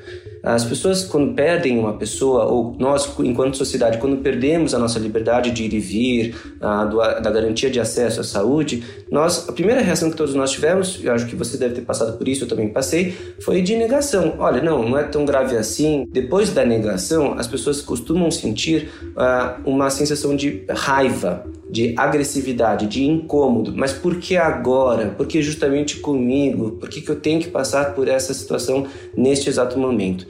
As 0.46 0.64
pessoas, 0.64 1.04
quando 1.04 1.34
perdem 1.34 1.76
uma 1.76 1.94
pessoa, 1.94 2.44
ou 2.44 2.76
nós, 2.78 3.12
enquanto 3.18 3.56
sociedade, 3.56 3.98
quando 3.98 4.18
perdemos 4.18 4.74
a 4.74 4.78
nossa 4.78 4.96
liberdade 4.96 5.50
de 5.50 5.64
ir 5.64 5.74
e 5.74 5.80
vir, 5.80 6.36
a, 6.60 6.84
da 6.84 7.32
garantia 7.32 7.68
de 7.68 7.80
acesso 7.80 8.20
à 8.20 8.24
saúde, 8.24 8.84
nós, 9.10 9.48
a 9.48 9.52
primeira 9.52 9.80
reação 9.80 10.08
que 10.08 10.16
todos 10.16 10.36
nós 10.36 10.52
tivemos, 10.52 11.00
eu 11.02 11.12
acho 11.12 11.26
que 11.26 11.34
você 11.34 11.58
deve 11.58 11.74
ter 11.74 11.80
passado 11.80 12.16
por 12.16 12.28
isso, 12.28 12.44
eu 12.44 12.48
também 12.48 12.68
passei, 12.68 13.12
foi 13.40 13.60
de 13.60 13.74
negação. 13.74 14.36
Olha, 14.38 14.62
não, 14.62 14.88
não 14.88 14.96
é 14.96 15.02
tão 15.02 15.24
grave 15.24 15.56
assim. 15.56 16.06
Depois 16.12 16.50
da 16.52 16.64
negação, 16.64 17.34
as 17.36 17.48
pessoas 17.48 17.80
costumam 17.80 18.30
sentir 18.30 18.88
uh, 19.16 19.68
uma 19.68 19.90
sensação 19.90 20.36
de 20.36 20.64
raiva, 20.70 21.44
de 21.68 21.94
agressividade, 21.96 22.86
de 22.86 23.04
incômodo. 23.04 23.72
Mas 23.74 23.92
por 23.92 24.16
que 24.16 24.36
agora? 24.36 25.08
Por 25.08 25.26
que 25.26 25.42
justamente 25.42 25.98
comigo? 25.98 26.72
Por 26.72 26.88
que, 26.88 27.00
que 27.00 27.10
eu 27.10 27.16
tenho 27.16 27.40
que 27.40 27.48
passar 27.48 27.94
por 27.94 28.08
essa 28.08 28.32
situação 28.32 28.86
neste 29.16 29.48
exato 29.48 29.78
momento? 29.78 30.26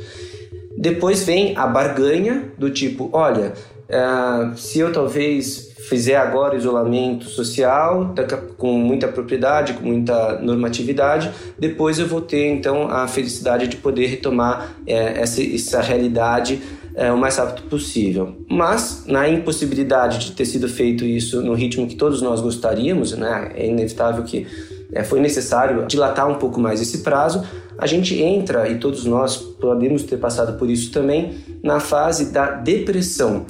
Depois 0.77 1.23
vem 1.25 1.57
a 1.57 1.67
barganha 1.67 2.53
do 2.59 2.71
tipo, 2.71 3.09
olha, 3.13 3.55
uh, 3.89 4.57
se 4.57 4.79
eu 4.79 4.93
talvez 4.93 5.75
fizer 5.89 6.17
agora 6.17 6.57
isolamento 6.57 7.27
social 7.27 8.13
com 8.59 8.73
muita 8.73 9.07
propriedade, 9.07 9.75
com 9.75 9.87
muita 9.87 10.39
normatividade, 10.41 11.31
depois 11.59 11.99
eu 11.99 12.07
vou 12.07 12.21
ter 12.21 12.49
então 12.49 12.91
a 12.91 13.07
felicidade 13.07 13.69
de 13.69 13.77
poder 13.77 14.07
retomar 14.07 14.77
é, 14.87 15.21
essa, 15.21 15.43
essa 15.43 15.81
realidade 15.81 16.61
é, 16.97 17.13
o 17.13 17.19
mais 17.19 17.37
rápido 17.37 17.69
possível. 17.69 18.35
Mas, 18.49 19.05
na 19.07 19.29
impossibilidade 19.29 20.19
de 20.19 20.33
ter 20.33 20.47
sido 20.47 20.67
feito 20.69 21.05
isso 21.05 21.43
no 21.43 21.53
ritmo 21.53 21.87
que 21.87 21.95
todos 21.95 22.23
nós 22.23 22.41
gostaríamos, 22.41 23.13
né, 23.13 23.53
é 23.55 23.67
inevitável 23.67 24.25
que 24.25 24.47
é, 24.93 25.05
foi 25.05 25.21
necessário 25.21 25.87
dilatar 25.87 26.29
um 26.29 26.37
pouco 26.37 26.59
mais 26.59 26.81
esse 26.81 26.99
prazo, 26.99 27.45
a 27.77 27.87
gente 27.87 28.21
entra, 28.23 28.67
e 28.69 28.79
todos 28.79 29.05
nós 29.05 29.37
podemos 29.37 30.03
ter 30.05 30.17
passado 30.17 30.59
por 30.59 30.71
isso 30.71 30.91
também, 30.91 31.35
na 31.63 31.79
fase 31.79 32.33
da 32.33 32.53
depressão. 32.53 33.45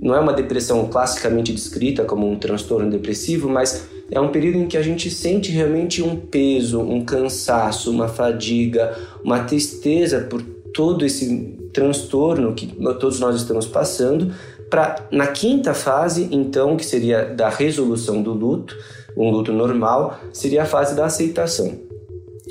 Não 0.00 0.14
é 0.14 0.20
uma 0.20 0.32
depressão 0.32 0.86
classicamente 0.86 1.52
descrita 1.52 2.04
como 2.04 2.30
um 2.30 2.36
transtorno 2.36 2.88
depressivo, 2.88 3.48
mas 3.48 3.88
é 4.10 4.20
um 4.20 4.28
período 4.28 4.58
em 4.58 4.66
que 4.66 4.76
a 4.76 4.82
gente 4.82 5.10
sente 5.10 5.50
realmente 5.50 6.02
um 6.02 6.14
peso, 6.14 6.80
um 6.80 7.04
cansaço, 7.04 7.90
uma 7.90 8.06
fadiga, 8.06 8.96
uma 9.24 9.40
tristeza 9.44 10.20
por 10.20 10.42
todo 10.72 11.04
esse 11.04 11.56
transtorno 11.72 12.54
que 12.54 12.66
todos 13.00 13.18
nós 13.20 13.36
estamos 13.36 13.66
passando, 13.66 14.32
para 14.70 15.06
na 15.10 15.26
quinta 15.26 15.74
fase, 15.74 16.28
então, 16.30 16.76
que 16.76 16.84
seria 16.84 17.24
da 17.24 17.48
resolução 17.48 18.22
do 18.22 18.32
luto, 18.32 18.76
um 19.16 19.30
luto 19.30 19.52
normal, 19.52 20.18
seria 20.32 20.62
a 20.62 20.66
fase 20.66 20.94
da 20.94 21.04
aceitação 21.04 21.78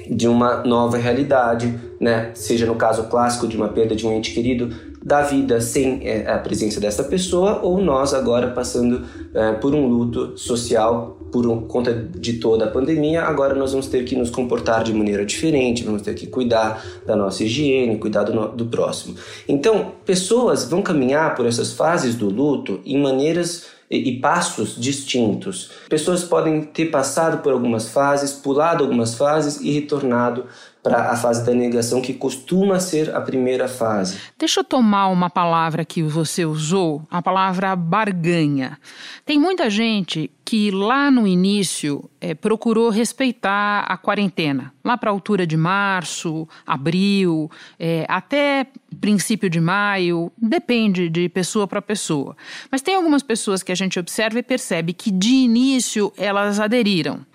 de 0.09 0.27
uma 0.27 0.63
nova 0.63 0.97
realidade, 0.97 1.73
né? 1.99 2.31
Seja 2.33 2.65
no 2.65 2.75
caso 2.75 3.03
clássico 3.03 3.47
de 3.47 3.57
uma 3.57 3.69
perda 3.69 3.95
de 3.95 4.05
um 4.05 4.11
ente 4.11 4.33
querido, 4.33 4.73
da 5.03 5.21
vida 5.21 5.59
sem 5.59 6.07
é, 6.07 6.31
a 6.31 6.37
presença 6.37 6.79
dessa 6.79 7.03
pessoa, 7.03 7.59
ou 7.63 7.81
nós 7.81 8.13
agora 8.13 8.51
passando 8.51 9.03
é, 9.33 9.53
por 9.53 9.73
um 9.73 9.87
luto 9.87 10.37
social 10.37 11.17
por 11.31 11.67
conta 11.67 11.93
de 11.93 12.33
toda 12.33 12.65
a 12.65 12.67
pandemia, 12.67 13.23
agora 13.23 13.55
nós 13.55 13.71
vamos 13.71 13.87
ter 13.87 14.03
que 14.03 14.15
nos 14.15 14.29
comportar 14.29 14.83
de 14.83 14.93
maneira 14.93 15.25
diferente, 15.25 15.83
vamos 15.83 16.01
ter 16.01 16.13
que 16.13 16.27
cuidar 16.27 16.83
da 17.05 17.15
nossa 17.15 17.43
higiene, 17.43 17.97
cuidar 17.97 18.23
do, 18.23 18.49
do 18.49 18.65
próximo. 18.65 19.15
Então, 19.47 19.93
pessoas 20.05 20.69
vão 20.69 20.81
caminhar 20.81 21.35
por 21.35 21.45
essas 21.45 21.73
fases 21.73 22.15
do 22.15 22.29
luto 22.29 22.81
em 22.85 23.01
maneiras 23.01 23.65
e 23.89 24.19
passos 24.19 24.75
distintos. 24.79 25.69
Pessoas 25.89 26.23
podem 26.23 26.61
ter 26.61 26.85
passado 26.85 27.41
por 27.41 27.51
algumas 27.51 27.89
fases, 27.89 28.31
pulado 28.31 28.83
algumas 28.83 29.15
fases 29.15 29.59
e 29.59 29.71
retornado 29.71 30.45
para 30.83 31.11
a 31.11 31.15
fase 31.15 31.45
da 31.45 31.53
negação, 31.53 32.01
que 32.01 32.13
costuma 32.13 32.79
ser 32.79 33.13
a 33.15 33.21
primeira 33.21 33.67
fase. 33.67 34.17
Deixa 34.37 34.61
eu 34.61 34.63
tomar 34.63 35.07
uma 35.07 35.29
palavra 35.29 35.85
que 35.85 36.01
você 36.01 36.45
usou, 36.45 37.03
a 37.09 37.21
palavra 37.21 37.75
barganha. 37.75 38.79
Tem 39.25 39.39
muita 39.39 39.69
gente 39.69 40.31
que 40.43 40.69
lá 40.69 41.09
no 41.09 41.25
início 41.25 42.09
é, 42.19 42.33
procurou 42.33 42.89
respeitar 42.89 43.85
a 43.87 43.95
quarentena, 43.95 44.73
lá 44.83 44.97
para 44.97 45.09
a 45.09 45.13
altura 45.13 45.47
de 45.47 45.55
março, 45.55 46.47
abril, 46.65 47.49
é, 47.79 48.05
até 48.09 48.67
princípio 48.99 49.49
de 49.49 49.61
maio, 49.61 50.31
depende 50.37 51.09
de 51.09 51.29
pessoa 51.29 51.67
para 51.67 51.81
pessoa. 51.81 52.35
Mas 52.69 52.81
tem 52.81 52.95
algumas 52.95 53.23
pessoas 53.23 53.63
que 53.63 53.71
a 53.71 53.75
gente 53.75 53.97
observa 53.97 54.39
e 54.39 54.43
percebe 54.43 54.91
que 54.91 55.09
de 55.09 55.29
início 55.29 56.11
elas 56.17 56.59
aderiram. 56.59 57.25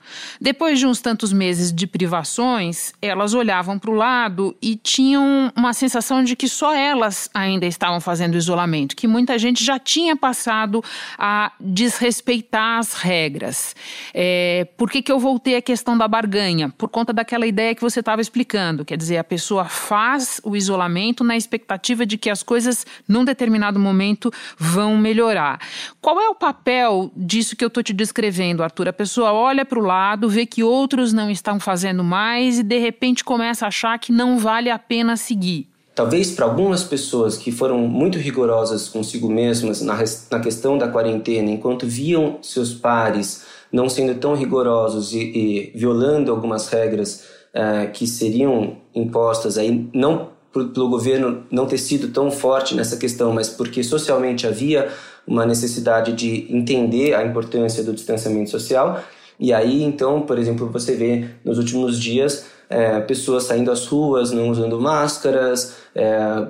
Depois 0.40 0.78
de 0.78 0.86
uns 0.86 1.00
tantos 1.00 1.32
meses 1.32 1.72
de 1.72 1.86
privações, 1.86 2.92
elas 3.00 3.34
olhavam 3.34 3.78
para 3.78 3.90
o 3.90 3.94
lado 3.94 4.56
e 4.60 4.76
tinham 4.76 5.52
uma 5.56 5.72
sensação 5.72 6.22
de 6.22 6.36
que 6.36 6.48
só 6.48 6.74
elas 6.74 7.30
ainda 7.32 7.66
estavam 7.66 8.00
fazendo 8.00 8.36
isolamento, 8.36 8.96
que 8.96 9.06
muita 9.06 9.38
gente 9.38 9.64
já 9.64 9.78
tinha 9.78 10.16
passado 10.16 10.82
a 11.18 11.52
desrespeitar 11.60 12.78
as 12.78 12.94
regras. 12.94 13.74
É, 14.14 14.66
por 14.76 14.90
que, 14.90 15.02
que 15.02 15.10
eu 15.10 15.18
voltei 15.18 15.56
à 15.56 15.62
questão 15.62 15.96
da 15.96 16.06
barganha? 16.06 16.68
Por 16.76 16.88
conta 16.88 17.12
daquela 17.12 17.46
ideia 17.46 17.74
que 17.74 17.82
você 17.82 18.00
estava 18.00 18.20
explicando, 18.20 18.84
quer 18.84 18.96
dizer, 18.96 19.18
a 19.18 19.24
pessoa 19.24 19.64
faz 19.66 20.40
o 20.44 20.56
isolamento 20.56 21.24
na 21.24 21.36
expectativa 21.36 22.06
de 22.06 22.16
que 22.16 22.30
as 22.30 22.42
coisas, 22.42 22.86
num 23.08 23.24
determinado 23.24 23.78
momento, 23.78 24.32
vão 24.58 24.96
melhorar. 24.96 25.60
Qual 26.00 26.20
é 26.20 26.28
o 26.28 26.34
papel 26.34 27.10
disso 27.16 27.56
que 27.56 27.64
eu 27.64 27.68
estou 27.68 27.82
te 27.82 27.92
descrevendo, 27.92 28.62
Arthur? 28.62 28.88
A 28.88 28.92
pessoa 28.92 29.32
olha 29.32 29.64
para 29.64 29.78
o 29.78 29.82
lado, 29.82 29.95
vê 30.28 30.46
que 30.46 30.62
outros 30.62 31.12
não 31.12 31.30
estão 31.30 31.58
fazendo 31.58 32.04
mais 32.04 32.58
e, 32.58 32.62
de 32.62 32.78
repente, 32.78 33.24
começa 33.24 33.64
a 33.64 33.68
achar 33.68 33.98
que 33.98 34.12
não 34.12 34.38
vale 34.38 34.70
a 34.70 34.78
pena 34.78 35.16
seguir. 35.16 35.68
Talvez 35.94 36.30
para 36.30 36.44
algumas 36.44 36.84
pessoas 36.84 37.38
que 37.38 37.50
foram 37.50 37.78
muito 37.78 38.18
rigorosas 38.18 38.86
consigo 38.86 39.30
mesmas 39.30 39.80
na, 39.80 39.96
na 40.30 40.40
questão 40.40 40.76
da 40.76 40.88
quarentena, 40.88 41.50
enquanto 41.50 41.86
viam 41.86 42.38
seus 42.42 42.74
pares 42.74 43.46
não 43.72 43.88
sendo 43.88 44.14
tão 44.14 44.34
rigorosos 44.34 45.12
e, 45.12 45.18
e 45.18 45.72
violando 45.74 46.30
algumas 46.30 46.68
regras 46.68 47.24
uh, 47.54 47.90
que 47.92 48.06
seriam 48.06 48.76
impostas 48.94 49.56
aí, 49.56 49.88
não 49.94 50.36
pelo 50.52 50.88
governo 50.88 51.44
não 51.50 51.66
ter 51.66 51.78
sido 51.78 52.08
tão 52.08 52.30
forte 52.30 52.74
nessa 52.74 52.96
questão, 52.96 53.32
mas 53.32 53.48
porque 53.48 53.82
socialmente 53.82 54.46
havia 54.46 54.88
uma 55.26 55.44
necessidade 55.44 56.12
de 56.12 56.46
entender 56.50 57.14
a 57.14 57.24
importância 57.24 57.82
do 57.82 57.92
distanciamento 57.92 58.50
social. 58.50 59.02
E 59.38 59.52
aí, 59.52 59.82
então, 59.82 60.22
por 60.22 60.38
exemplo, 60.38 60.68
você 60.68 60.94
vê 60.94 61.26
nos 61.44 61.58
últimos 61.58 61.98
dias 61.98 62.46
é, 62.68 63.00
pessoas 63.00 63.44
saindo 63.44 63.70
às 63.70 63.86
ruas, 63.86 64.30
não 64.32 64.48
usando 64.48 64.80
máscaras, 64.80 65.76
é, 65.94 66.46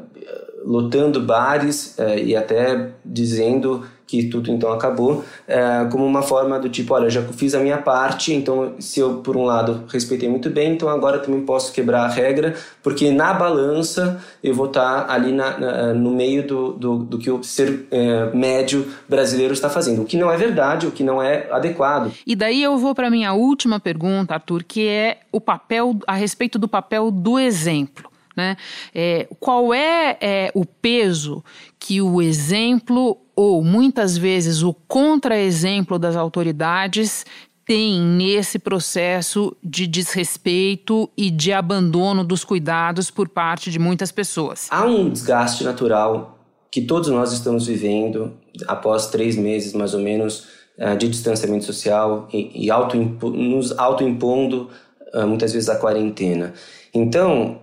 lotando 0.65 1.21
bares 1.21 1.99
é, 1.99 2.23
e 2.23 2.35
até 2.37 2.91
dizendo 3.05 3.85
que 4.07 4.25
tudo 4.29 4.51
então 4.51 4.73
acabou, 4.73 5.25
é, 5.49 5.87
como 5.91 6.07
uma 6.07 6.23
forma 6.23 6.59
do 6.59 6.69
tipo, 6.69 6.95
olha, 6.95 7.11
já 7.11 7.23
fiz 7.23 7.55
a 7.55 7.59
minha 7.59 7.79
parte, 7.79 8.33
então 8.33 8.75
se 8.79 9.01
eu 9.01 9.17
por 9.17 9.37
um 9.37 9.45
lado 9.45 9.85
respeitei 9.89 10.29
muito 10.29 10.49
bem, 10.49 10.73
então 10.73 10.89
agora 10.89 11.19
também 11.19 11.41
posso 11.41 11.73
quebrar 11.73 12.05
a 12.05 12.09
regra, 12.09 12.55
porque 12.83 13.11
na 13.11 13.35
balança 13.35 14.23
eu 14.43 14.55
vou 14.55 14.67
estar 14.67 15.11
ali 15.11 15.33
na, 15.33 15.59
na, 15.59 15.95
no 15.95 16.13
meio 16.13 16.47
do, 16.47 16.73
do, 16.73 16.99
do, 16.99 17.19
que 17.19 17.31
o 17.31 17.43
ser 17.43 17.87
é, 17.91 18.31
médio 18.33 18.87
brasileiro 19.09 19.53
está 19.53 19.69
fazendo, 19.69 20.03
o 20.03 20.05
que 20.05 20.17
não 20.17 20.31
é 20.31 20.37
verdade, 20.37 20.87
o 20.87 20.93
que 20.93 21.03
não 21.03 21.21
é 21.21 21.49
adequado. 21.51 22.13
E 22.25 22.37
daí 22.37 22.63
eu 22.63 22.79
vou 22.79 22.95
para 22.95 23.11
minha 23.11 23.33
última 23.33 23.81
pergunta, 23.81 24.35
Arthur, 24.35 24.63
que 24.63 24.87
é 24.87 25.19
o 25.33 25.41
papel 25.41 25.97
a 26.07 26.15
respeito 26.15 26.59
do 26.59 26.69
papel 26.69 27.11
do 27.11 27.39
exemplo. 27.39 28.09
Né? 28.37 28.57
É, 28.95 29.27
qual 29.41 29.73
é, 29.73 30.19
é 30.21 30.51
o 30.55 30.67
peso 30.67 31.43
que 31.79 32.03
o 32.03 32.21
exemplo 32.21 33.17
ou 33.37 33.63
muitas 33.63 34.17
vezes 34.17 34.63
o 34.63 34.73
contra-exemplo 34.73 35.99
das 35.99 36.17
autoridades 36.17 37.27
tem 37.67 38.01
nesse 38.01 38.59
processo 38.59 39.55
de 39.63 39.87
desrespeito 39.87 41.11
e 41.17 41.31
de 41.31 41.53
abandono 41.53 42.25
dos 42.25 42.45
cuidados 42.45 43.11
por 43.11 43.29
parte 43.29 43.71
de 43.71 43.79
muitas 43.79 44.11
pessoas? 44.11 44.69
Há 44.71 44.87
um 44.87 45.11
desgaste 45.11 45.65
natural 45.65 46.39
que 46.71 46.81
todos 46.81 47.09
nós 47.09 47.33
estamos 47.33 47.67
vivendo 47.67 48.35
após 48.67 49.09
três 49.09 49.37
meses, 49.37 49.73
mais 49.73 49.95
ou 49.95 50.01
menos, 50.01 50.47
eh, 50.79 50.95
de 50.95 51.09
distanciamento 51.09 51.65
social 51.65 52.29
e, 52.33 52.71
auto, 52.71 52.97
nos 52.97 53.77
autoimpondo 53.77 54.71
eh, 55.13 55.25
muitas 55.25 55.53
vezes 55.53 55.69
a 55.69 55.77
quarentena. 55.77 56.55
Então, 56.95 57.59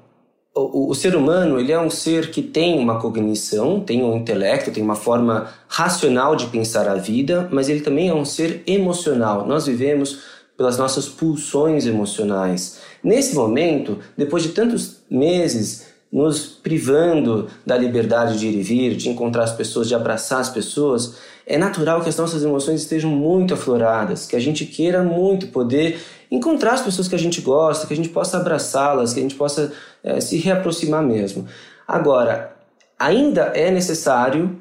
o, 0.56 0.92
o, 0.92 0.96
ser 0.96 1.16
humano 1.16 1.60
ele 1.60 1.72
é 1.72 1.80
um 1.80 1.89
ser 1.89 2.30
que 2.30 2.42
tem 2.42 2.78
uma 2.78 3.00
cognição, 3.00 3.80
tem 3.80 4.04
um 4.04 4.16
intelecto, 4.16 4.72
tem 4.72 4.84
uma 4.84 4.96
forma 4.96 5.50
racional 5.68 6.36
de 6.36 6.46
pensar 6.48 6.88
a 6.88 6.96
vida, 6.96 7.50
mas 7.52 7.70
ele 7.70 7.82
também 7.82 8.10
é 8.10 8.13
um 8.13 8.26
ser 8.26 8.62
emocional. 8.68 9.48
Nós 9.48 9.66
vivemos 9.66 10.20
pelas 10.56 10.78
nossas 10.78 11.10
pulsões 11.10 11.88
emocionais. 11.88 12.80
Nesse 13.04 13.34
momento, 13.34 13.98
depois 14.16 14.44
de 14.44 14.50
tantos 14.50 14.98
meses 15.10 15.88
nos 16.12 16.46
privando 16.46 17.48
da 17.66 17.76
liberdade 17.76 18.38
de 18.38 18.48
ir 18.48 18.60
e 18.60 18.62
vir, 18.62 18.96
de 18.96 19.10
encontrar 19.10 19.46
as 19.46 19.52
pessoas, 19.52 19.88
de 19.88 19.96
abraçar 19.96 20.39
as 20.39 20.50
pessoas, 20.50 21.16
é 21.48 21.58
natural 21.58 22.02
que 22.02 22.10
as 22.10 22.18
nossas 22.18 22.44
emoções 22.44 22.82
estejam 22.82 23.10
muito 23.10 23.56
afloradas, 23.56 24.28
que 24.28 24.36
a 24.36 24.39
gente 24.39 24.66
queira 24.66 25.02
muito 25.02 25.48
poder 25.48 26.00
encontrar 26.36 26.74
as 26.74 26.82
pessoas 26.82 27.08
que 27.08 27.13
a 27.13 27.19
gente 27.19 27.41
gosta, 27.41 27.86
que 27.86 27.93
a 27.93 27.96
gente 27.96 28.10
possa 28.10 28.38
abraçá-las, 28.38 29.13
que 29.13 29.19
a 29.19 29.24
gente 29.24 29.36
possa 29.36 29.72
é, 30.04 30.19
se 30.19 30.38
reaproximar 30.38 31.04
mesmo. 31.04 31.46
Agora, 31.88 32.56
ainda 32.98 33.52
é 33.54 33.69
necessário, 33.69 34.58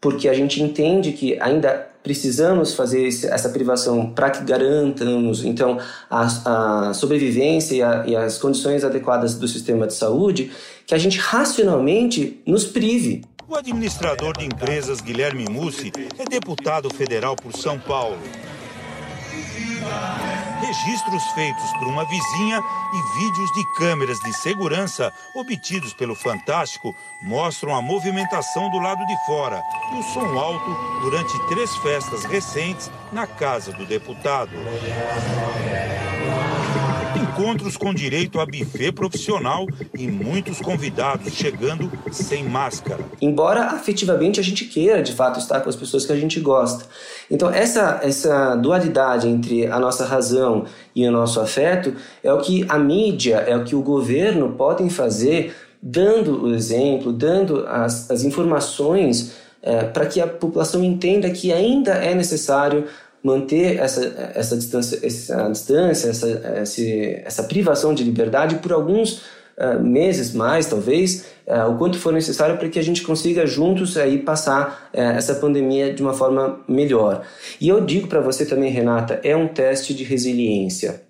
porque 0.00 0.28
a 0.28 0.34
gente 0.34 0.62
entende 0.62 1.12
que 1.12 1.38
ainda 1.40 1.88
precisamos 2.00 2.74
fazer 2.74 3.08
essa 3.08 3.48
privação 3.48 4.10
para 4.10 4.30
que 4.30 4.44
garantamos, 4.44 5.44
então, 5.44 5.78
a, 6.08 6.90
a 6.90 6.94
sobrevivência 6.94 7.74
e, 7.74 7.82
a, 7.82 8.04
e 8.06 8.14
as 8.14 8.38
condições 8.38 8.84
adequadas 8.84 9.34
do 9.34 9.48
sistema 9.48 9.88
de 9.88 9.94
saúde, 9.94 10.52
que 10.86 10.94
a 10.94 10.98
gente 10.98 11.18
racionalmente 11.18 12.40
nos 12.46 12.64
prive. 12.64 13.24
O 13.48 13.56
administrador 13.56 14.36
de 14.38 14.44
empresas 14.44 15.00
Guilherme 15.00 15.46
Mussi 15.50 15.90
é 16.16 16.24
deputado 16.24 16.88
federal 16.94 17.34
por 17.34 17.52
São 17.52 17.76
Paulo. 17.76 18.18
Registros 20.60 21.22
feitos 21.34 21.70
por 21.78 21.88
uma 21.88 22.04
vizinha 22.04 22.60
e 22.92 23.18
vídeos 23.18 23.52
de 23.52 23.64
câmeras 23.76 24.18
de 24.18 24.32
segurança 24.32 25.12
obtidos 25.34 25.92
pelo 25.92 26.14
Fantástico 26.14 26.94
mostram 27.22 27.74
a 27.74 27.82
movimentação 27.82 28.70
do 28.70 28.78
lado 28.78 29.04
de 29.06 29.16
fora 29.26 29.62
e 29.92 29.98
o 29.98 30.02
som 30.02 30.38
alto 30.38 31.00
durante 31.02 31.38
três 31.48 31.74
festas 31.76 32.24
recentes 32.24 32.90
na 33.12 33.26
casa 33.26 33.72
do 33.72 33.86
deputado. 33.86 34.52
Encontros 37.38 37.76
com 37.76 37.92
direito 37.92 38.40
a 38.40 38.46
buffet 38.46 38.92
profissional 38.92 39.66
e 39.94 40.08
muitos 40.08 40.58
convidados 40.58 41.34
chegando 41.34 41.92
sem 42.10 42.42
máscara. 42.44 43.04
Embora 43.20 43.64
afetivamente 43.64 44.40
a 44.40 44.42
gente 44.42 44.64
queira 44.64 45.02
de 45.02 45.12
fato 45.12 45.38
estar 45.38 45.60
com 45.60 45.68
as 45.68 45.76
pessoas 45.76 46.06
que 46.06 46.12
a 46.12 46.16
gente 46.16 46.40
gosta. 46.40 46.86
Então, 47.30 47.50
essa, 47.50 48.00
essa 48.02 48.54
dualidade 48.56 49.28
entre 49.28 49.66
a 49.66 49.78
nossa 49.78 50.06
razão 50.06 50.64
e 50.94 51.06
o 51.06 51.12
nosso 51.12 51.38
afeto 51.38 51.94
é 52.24 52.32
o 52.32 52.40
que 52.40 52.64
a 52.70 52.78
mídia, 52.78 53.36
é 53.36 53.54
o 53.54 53.64
que 53.64 53.76
o 53.76 53.82
governo 53.82 54.52
podem 54.52 54.88
fazer, 54.88 55.54
dando 55.82 56.46
o 56.46 56.54
exemplo, 56.54 57.12
dando 57.12 57.66
as, 57.66 58.10
as 58.10 58.22
informações 58.22 59.36
é, 59.62 59.82
para 59.82 60.06
que 60.06 60.20
a 60.20 60.26
população 60.26 60.82
entenda 60.82 61.28
que 61.28 61.52
ainda 61.52 61.92
é 61.92 62.14
necessário 62.14 62.86
manter 63.26 63.78
essa, 63.78 64.32
essa 64.36 64.56
distância, 64.56 65.00
essa, 65.04 65.48
distância 65.50 66.08
essa, 66.08 66.62
essa, 67.24 67.42
privação 67.42 67.92
de 67.92 68.04
liberdade 68.04 68.56
por 68.56 68.72
alguns 68.72 69.22
uh, 69.58 69.82
meses 69.82 70.32
mais, 70.32 70.66
talvez, 70.66 71.26
uh, 71.44 71.68
o 71.68 71.76
quanto 71.76 71.98
for 71.98 72.12
necessário 72.12 72.56
para 72.56 72.68
que 72.68 72.78
a 72.78 72.82
gente 72.82 73.02
consiga 73.02 73.44
juntos 73.44 73.96
aí 73.96 74.18
passar 74.18 74.90
uh, 74.94 75.00
essa 75.00 75.34
pandemia 75.34 75.92
de 75.92 76.00
uma 76.02 76.14
forma 76.14 76.60
melhor. 76.68 77.26
E 77.60 77.68
eu 77.68 77.80
digo 77.80 78.06
para 78.06 78.20
você 78.20 78.46
também, 78.46 78.70
Renata, 78.70 79.20
é 79.24 79.34
um 79.34 79.48
teste 79.48 79.92
de 79.92 80.04
resiliência. 80.04 81.05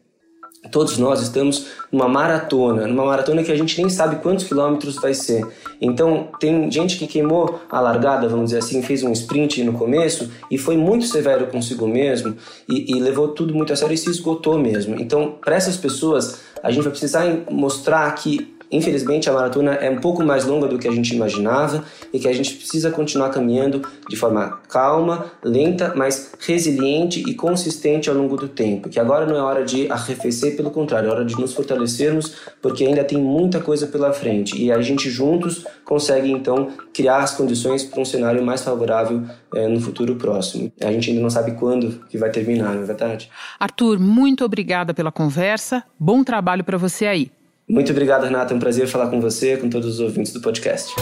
Todos 0.70 0.98
nós 0.98 1.22
estamos 1.22 1.66
numa 1.90 2.08
maratona, 2.08 2.86
numa 2.86 3.04
maratona 3.04 3.42
que 3.42 3.52
a 3.52 3.56
gente 3.56 3.80
nem 3.80 3.88
sabe 3.88 4.16
quantos 4.16 4.44
quilômetros 4.44 4.96
vai 4.96 5.14
ser. 5.14 5.46
Então, 5.80 6.28
tem 6.40 6.70
gente 6.70 6.96
que 6.96 7.06
queimou 7.06 7.60
a 7.70 7.80
largada, 7.80 8.28
vamos 8.28 8.46
dizer 8.46 8.58
assim, 8.58 8.82
fez 8.82 9.02
um 9.02 9.12
sprint 9.12 9.62
no 9.62 9.72
começo 9.72 10.30
e 10.50 10.58
foi 10.58 10.76
muito 10.76 11.06
severo 11.06 11.46
consigo 11.46 11.86
mesmo 11.86 12.36
e, 12.68 12.92
e 12.96 13.00
levou 13.00 13.28
tudo 13.28 13.54
muito 13.54 13.72
a 13.72 13.76
sério 13.76 13.94
e 13.94 13.98
se 13.98 14.10
esgotou 14.10 14.58
mesmo. 14.58 15.00
Então, 15.00 15.36
para 15.44 15.56
essas 15.56 15.76
pessoas, 15.76 16.40
a 16.62 16.70
gente 16.70 16.82
vai 16.82 16.90
precisar 16.90 17.24
mostrar 17.50 18.10
que 18.14 18.55
Infelizmente, 18.70 19.28
a 19.30 19.32
maratona 19.32 19.74
é 19.74 19.90
um 19.90 19.98
pouco 20.00 20.22
mais 20.22 20.44
longa 20.44 20.66
do 20.66 20.78
que 20.78 20.88
a 20.88 20.90
gente 20.90 21.14
imaginava 21.14 21.84
e 22.12 22.18
que 22.18 22.28
a 22.28 22.32
gente 22.32 22.54
precisa 22.54 22.90
continuar 22.90 23.30
caminhando 23.30 23.82
de 24.08 24.16
forma 24.16 24.60
calma, 24.68 25.26
lenta, 25.42 25.92
mas 25.94 26.32
resiliente 26.40 27.22
e 27.28 27.34
consistente 27.34 28.08
ao 28.08 28.16
longo 28.16 28.36
do 28.36 28.48
tempo. 28.48 28.88
Que 28.88 28.98
agora 28.98 29.26
não 29.26 29.36
é 29.36 29.40
hora 29.40 29.64
de 29.64 29.90
arrefecer, 29.90 30.56
pelo 30.56 30.70
contrário, 30.70 31.08
é 31.08 31.12
hora 31.12 31.24
de 31.24 31.38
nos 31.38 31.54
fortalecermos, 31.54 32.34
porque 32.60 32.84
ainda 32.84 33.04
tem 33.04 33.18
muita 33.18 33.60
coisa 33.60 33.86
pela 33.86 34.12
frente 34.12 34.60
e 34.60 34.72
a 34.72 34.80
gente 34.80 35.08
juntos 35.10 35.64
consegue 35.84 36.30
então 36.30 36.72
criar 36.92 37.18
as 37.18 37.34
condições 37.34 37.84
para 37.84 38.00
um 38.00 38.04
cenário 38.04 38.44
mais 38.44 38.62
favorável 38.62 39.22
é, 39.54 39.68
no 39.68 39.80
futuro 39.80 40.16
próximo. 40.16 40.72
A 40.82 40.90
gente 40.90 41.10
ainda 41.10 41.22
não 41.22 41.30
sabe 41.30 41.52
quando 41.52 42.04
que 42.08 42.18
vai 42.18 42.30
terminar, 42.30 42.74
não 42.74 42.82
é 42.82 42.86
verdade? 42.86 43.30
Arthur, 43.58 43.98
muito 43.98 44.44
obrigada 44.44 44.92
pela 44.92 45.12
conversa. 45.12 45.84
Bom 45.98 46.24
trabalho 46.24 46.64
para 46.64 46.76
você 46.76 47.06
aí. 47.06 47.30
Muito 47.68 47.90
obrigado, 47.90 48.24
Renata. 48.24 48.54
É 48.54 48.56
um 48.56 48.60
prazer 48.60 48.86
falar 48.86 49.08
com 49.08 49.20
você, 49.20 49.56
com 49.56 49.68
todos 49.68 49.94
os 49.94 50.00
ouvintes 50.00 50.32
do 50.32 50.40
podcast. 50.40 50.94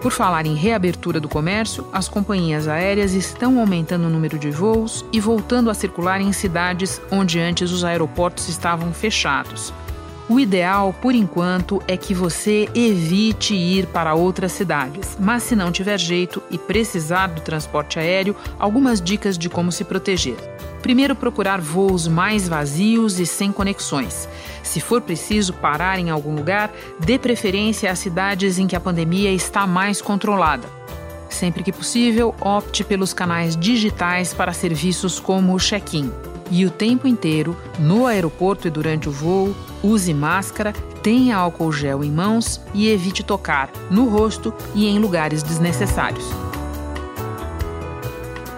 Por 0.00 0.10
falar 0.10 0.44
em 0.44 0.54
reabertura 0.54 1.20
do 1.20 1.28
comércio, 1.28 1.86
as 1.92 2.08
companhias 2.08 2.66
aéreas 2.66 3.12
estão 3.12 3.60
aumentando 3.60 4.06
o 4.06 4.10
número 4.10 4.38
de 4.38 4.50
voos 4.50 5.04
e 5.12 5.20
voltando 5.20 5.70
a 5.70 5.74
circular 5.74 6.20
em 6.20 6.32
cidades 6.32 7.00
onde 7.12 7.38
antes 7.38 7.70
os 7.70 7.84
aeroportos 7.84 8.48
estavam 8.48 8.92
fechados. 8.92 9.72
O 10.28 10.40
ideal, 10.40 10.94
por 11.02 11.14
enquanto, 11.14 11.82
é 11.86 11.96
que 11.96 12.14
você 12.14 12.68
evite 12.74 13.54
ir 13.54 13.86
para 13.86 14.14
outras 14.14 14.52
cidades, 14.52 15.16
mas 15.20 15.42
se 15.42 15.54
não 15.54 15.70
tiver 15.70 15.98
jeito 15.98 16.42
e 16.50 16.56
precisar 16.56 17.28
do 17.28 17.40
transporte 17.40 17.98
aéreo, 17.98 18.34
algumas 18.58 19.00
dicas 19.00 19.36
de 19.36 19.48
como 19.48 19.70
se 19.70 19.84
proteger. 19.84 20.36
Primeiro, 20.82 21.14
procurar 21.14 21.60
voos 21.60 22.08
mais 22.08 22.48
vazios 22.48 23.20
e 23.20 23.26
sem 23.26 23.52
conexões. 23.52 24.28
Se 24.62 24.80
for 24.80 25.00
preciso 25.00 25.52
parar 25.52 25.98
em 25.98 26.10
algum 26.10 26.34
lugar, 26.34 26.72
dê 26.98 27.18
preferência 27.18 27.90
às 27.90 27.98
cidades 27.98 28.58
em 28.58 28.66
que 28.66 28.76
a 28.76 28.80
pandemia 28.80 29.32
está 29.32 29.66
mais 29.66 30.00
controlada. 30.00 30.68
Sempre 31.28 31.62
que 31.62 31.72
possível, 31.72 32.34
opte 32.40 32.82
pelos 32.82 33.12
canais 33.12 33.56
digitais 33.56 34.34
para 34.34 34.52
serviços 34.52 35.20
como 35.20 35.54
o 35.54 35.58
check-in. 35.58 36.10
E 36.50 36.66
o 36.66 36.70
tempo 36.70 37.06
inteiro, 37.06 37.56
no 37.78 38.06
aeroporto 38.06 38.66
e 38.66 38.70
durante 38.70 39.08
o 39.08 39.12
voo, 39.12 39.54
use 39.82 40.12
máscara, 40.12 40.72
tenha 41.02 41.36
álcool 41.36 41.72
gel 41.72 42.02
em 42.02 42.10
mãos 42.10 42.60
e 42.74 42.88
evite 42.88 43.22
tocar 43.22 43.70
no 43.88 44.08
rosto 44.08 44.52
e 44.74 44.86
em 44.86 44.98
lugares 44.98 45.42
desnecessários. 45.42 46.49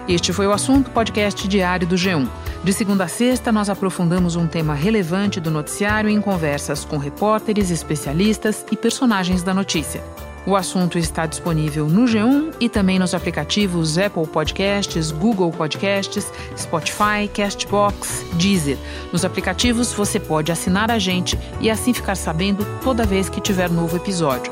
Este 0.07 0.33
foi 0.33 0.45
o 0.45 0.51
assunto 0.51 0.91
podcast 0.91 1.47
diário 1.47 1.87
do 1.87 1.95
G1. 1.95 2.27
De 2.61 2.73
segunda 2.73 3.05
a 3.05 3.07
sexta, 3.07 3.53
nós 3.53 3.69
aprofundamos 3.69 4.35
um 4.35 4.45
tema 4.45 4.73
relevante 4.73 5.39
do 5.39 5.49
noticiário 5.49 6.09
em 6.09 6.19
conversas 6.19 6.83
com 6.83 6.97
repórteres, 6.97 7.69
especialistas 7.69 8.65
e 8.69 8.75
personagens 8.75 9.43
da 9.43 9.53
notícia. 9.53 10.03
O 10.45 10.57
assunto 10.57 10.97
está 10.97 11.25
disponível 11.25 11.87
no 11.87 12.03
G1 12.03 12.53
e 12.59 12.67
também 12.67 12.99
nos 12.99 13.13
aplicativos 13.13 13.97
Apple 13.97 14.27
Podcasts, 14.27 15.09
Google 15.09 15.51
Podcasts, 15.51 16.29
Spotify, 16.57 17.29
Castbox, 17.33 18.25
Deezer. 18.33 18.77
Nos 19.13 19.23
aplicativos 19.23 19.93
você 19.93 20.19
pode 20.19 20.51
assinar 20.51 20.91
a 20.91 20.99
gente 20.99 21.39
e 21.61 21.69
assim 21.69 21.93
ficar 21.93 22.15
sabendo 22.15 22.65
toda 22.83 23.05
vez 23.05 23.29
que 23.29 23.39
tiver 23.39 23.69
novo 23.69 23.95
episódio. 23.95 24.51